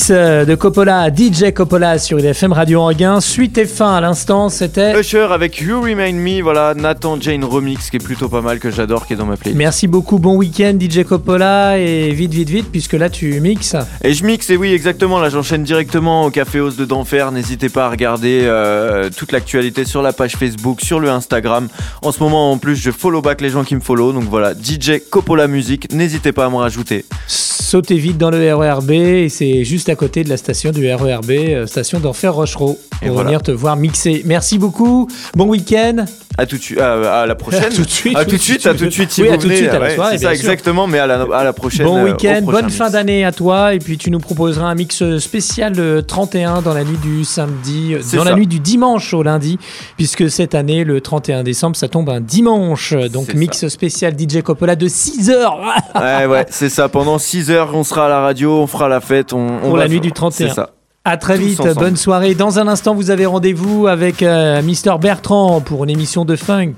mix 0.05 0.11
euh, 0.11 0.45
de 0.45 0.55
Coppola, 0.55 1.09
DJ 1.09 1.53
Coppola 1.53 1.97
sur 1.97 2.19
IDFM 2.19 2.53
Radio 2.53 2.81
Anguin. 2.81 3.21
Suite 3.21 3.57
et 3.57 3.65
fin 3.65 3.95
à 3.95 4.01
l'instant, 4.01 4.49
c'était. 4.49 4.99
Usher 4.99 5.27
avec 5.31 5.59
You 5.59 5.81
Remind 5.81 6.19
Me, 6.19 6.41
voilà, 6.41 6.73
Nathan 6.75 7.19
Jane 7.19 7.43
remix 7.43 7.89
qui 7.89 7.97
est 7.97 8.03
plutôt 8.03 8.29
pas 8.29 8.41
mal, 8.41 8.59
que 8.59 8.69
j'adore, 8.69 9.07
qui 9.07 9.13
est 9.13 9.15
dans 9.15 9.25
ma 9.25 9.37
playlist. 9.37 9.57
Merci 9.57 9.87
beaucoup, 9.87 10.19
bon 10.19 10.35
week-end 10.35 10.77
DJ 10.79 11.03
Coppola 11.03 11.77
et 11.77 12.11
vite 12.11 12.33
vite 12.33 12.49
vite 12.49 12.71
puisque 12.71 12.93
là 12.93 13.09
tu 13.09 13.39
mixes. 13.39 13.75
Et 14.03 14.13
je 14.13 14.25
mixe, 14.25 14.49
et 14.49 14.57
oui, 14.57 14.73
exactement, 14.73 15.19
là 15.19 15.29
j'enchaîne 15.29 15.63
directement 15.63 16.25
au 16.25 16.29
Café 16.29 16.59
Os 16.59 16.75
de 16.75 16.85
d'Enfer. 16.85 17.31
N'hésitez 17.31 17.69
pas 17.69 17.85
à 17.85 17.89
regarder 17.89 18.41
euh, 18.43 19.09
toute 19.15 19.31
l'actualité 19.31 19.85
sur 19.85 20.01
la 20.01 20.13
page 20.13 20.35
Facebook, 20.35 20.81
sur 20.81 20.99
le 20.99 21.09
Instagram. 21.09 21.67
En 22.01 22.11
ce 22.11 22.21
moment, 22.21 22.51
en 22.51 22.57
plus, 22.57 22.75
je 22.75 22.91
follow 22.91 23.21
back 23.21 23.41
les 23.41 23.49
gens 23.49 23.63
qui 23.63 23.75
me 23.75 23.81
follow. 23.81 24.11
Donc 24.11 24.25
voilà, 24.25 24.53
DJ 24.53 24.99
Coppola 25.09 25.47
Musique, 25.47 25.91
n'hésitez 25.93 26.31
pas 26.31 26.45
à 26.45 26.49
me 26.49 26.57
rajouter. 26.57 27.05
Sautez 27.65 27.97
vite 27.97 28.19
dans 28.19 28.29
le 28.29 28.53
RERB 28.53 28.91
et 28.91 29.27
c'est 29.27 29.63
juste 29.63 29.89
à 29.89 29.95
côté 29.95 30.23
de 30.23 30.29
la 30.29 30.37
station 30.37 30.71
du 30.71 30.87
RERB, 30.93 31.31
euh, 31.31 31.65
station 31.65 31.99
d'Enfer 31.99 32.31
Rochereau, 32.31 32.77
Et 33.01 33.07
pour 33.07 33.15
voilà. 33.15 33.29
venir 33.29 33.41
te 33.41 33.49
voir 33.49 33.75
mixer. 33.75 34.21
Merci 34.23 34.59
beaucoup, 34.59 35.09
bon 35.35 35.47
week-end. 35.47 36.05
À 36.37 36.45
tout 36.45 36.57
de 36.57 36.61
suite, 36.61 36.79
à, 36.79 37.21
à 37.21 37.25
la 37.25 37.35
prochaine. 37.35 37.63
À 37.65 37.69
tout 37.69 37.83
de 37.83 37.89
suite, 37.89 38.15
À 38.17 38.25
tout 38.25 38.31
de 38.31 38.37
suite, 38.41 38.65
à 38.65 38.73
tout 38.73 38.85
de 38.85 38.89
suite. 38.89 39.11
Oui, 39.19 39.29
à 39.29 39.37
tout 39.37 39.47
de 39.47 39.55
suite, 39.55 39.69
à 39.69 39.79
la 39.79 39.95
soirée, 39.95 40.17
C'est 40.17 40.25
ça, 40.25 40.33
exactement, 40.33 40.85
mais 40.87 40.99
à 40.99 41.07
la, 41.07 41.25
à 41.33 41.43
la 41.43 41.53
prochaine. 41.53 41.85
Bon 41.85 41.97
euh, 41.99 42.11
week-end, 42.11 42.41
bonne 42.43 42.69
fin 42.69 42.89
d'année 42.89 43.23
à 43.25 43.31
toi 43.31 43.73
et 43.73 43.79
puis 43.79 43.97
tu 43.97 44.11
nous 44.11 44.19
proposeras 44.19 44.65
un 44.67 44.75
mix 44.75 45.17
spécial 45.19 45.73
le 45.75 46.01
31 46.03 46.61
dans 46.61 46.73
la 46.73 46.83
nuit 46.83 46.97
du 46.97 47.23
samedi, 47.23 47.93
euh, 47.93 48.01
dans 48.17 48.23
la 48.23 48.35
nuit 48.35 48.47
du 48.47 48.59
dimanche 48.59 49.13
au 49.13 49.23
lundi, 49.23 49.57
puisque 49.97 50.29
cette 50.29 50.55
année 50.55 50.83
le 50.83 51.01
31 51.01 51.43
décembre 51.43 51.75
ça 51.75 51.87
tombe 51.87 52.09
un 52.09 52.21
dimanche, 52.21 52.93
donc 53.11 53.33
mix 53.33 53.67
spécial 53.67 54.13
DJ 54.17 54.41
Coppola 54.41 54.75
de 54.75 54.87
6 54.87 55.29
heures 55.29 55.59
Ouais, 55.95 56.25
ouais, 56.25 56.45
c'est 56.49 56.69
ça. 56.69 56.89
Pendant 56.89 57.17
6 57.17 57.51
heures, 57.51 57.71
on 57.73 57.83
sera 57.83 58.05
à 58.07 58.09
la 58.09 58.19
radio, 58.19 58.59
on 58.59 58.67
fera 58.67 58.89
la 58.89 58.99
fête. 59.01 59.33
On, 59.33 59.39
on 59.57 59.59
pour 59.61 59.71
va 59.77 59.79
la 59.83 59.87
nuit 59.87 59.95
faire- 59.95 60.01
du 60.01 60.11
31. 60.11 60.47
C'est 60.49 60.53
ça. 60.53 60.71
À 61.07 61.17
très 61.17 61.37
Tous 61.37 61.43
vite, 61.43 61.59
ensemble. 61.59 61.75
bonne 61.75 61.95
soirée. 61.97 62.33
Dans 62.33 62.57
un 62.57 62.67
instant, 62.67 62.95
vous 62.95 63.11
avez 63.11 63.27
rendez-vous 63.27 63.85
avec 63.85 64.23
euh, 64.23 64.63
Mister 64.63 64.93
Bertrand 64.99 65.61
pour 65.61 65.83
une 65.83 65.91
émission 65.91 66.25
de 66.25 66.35
funk. 66.35 66.73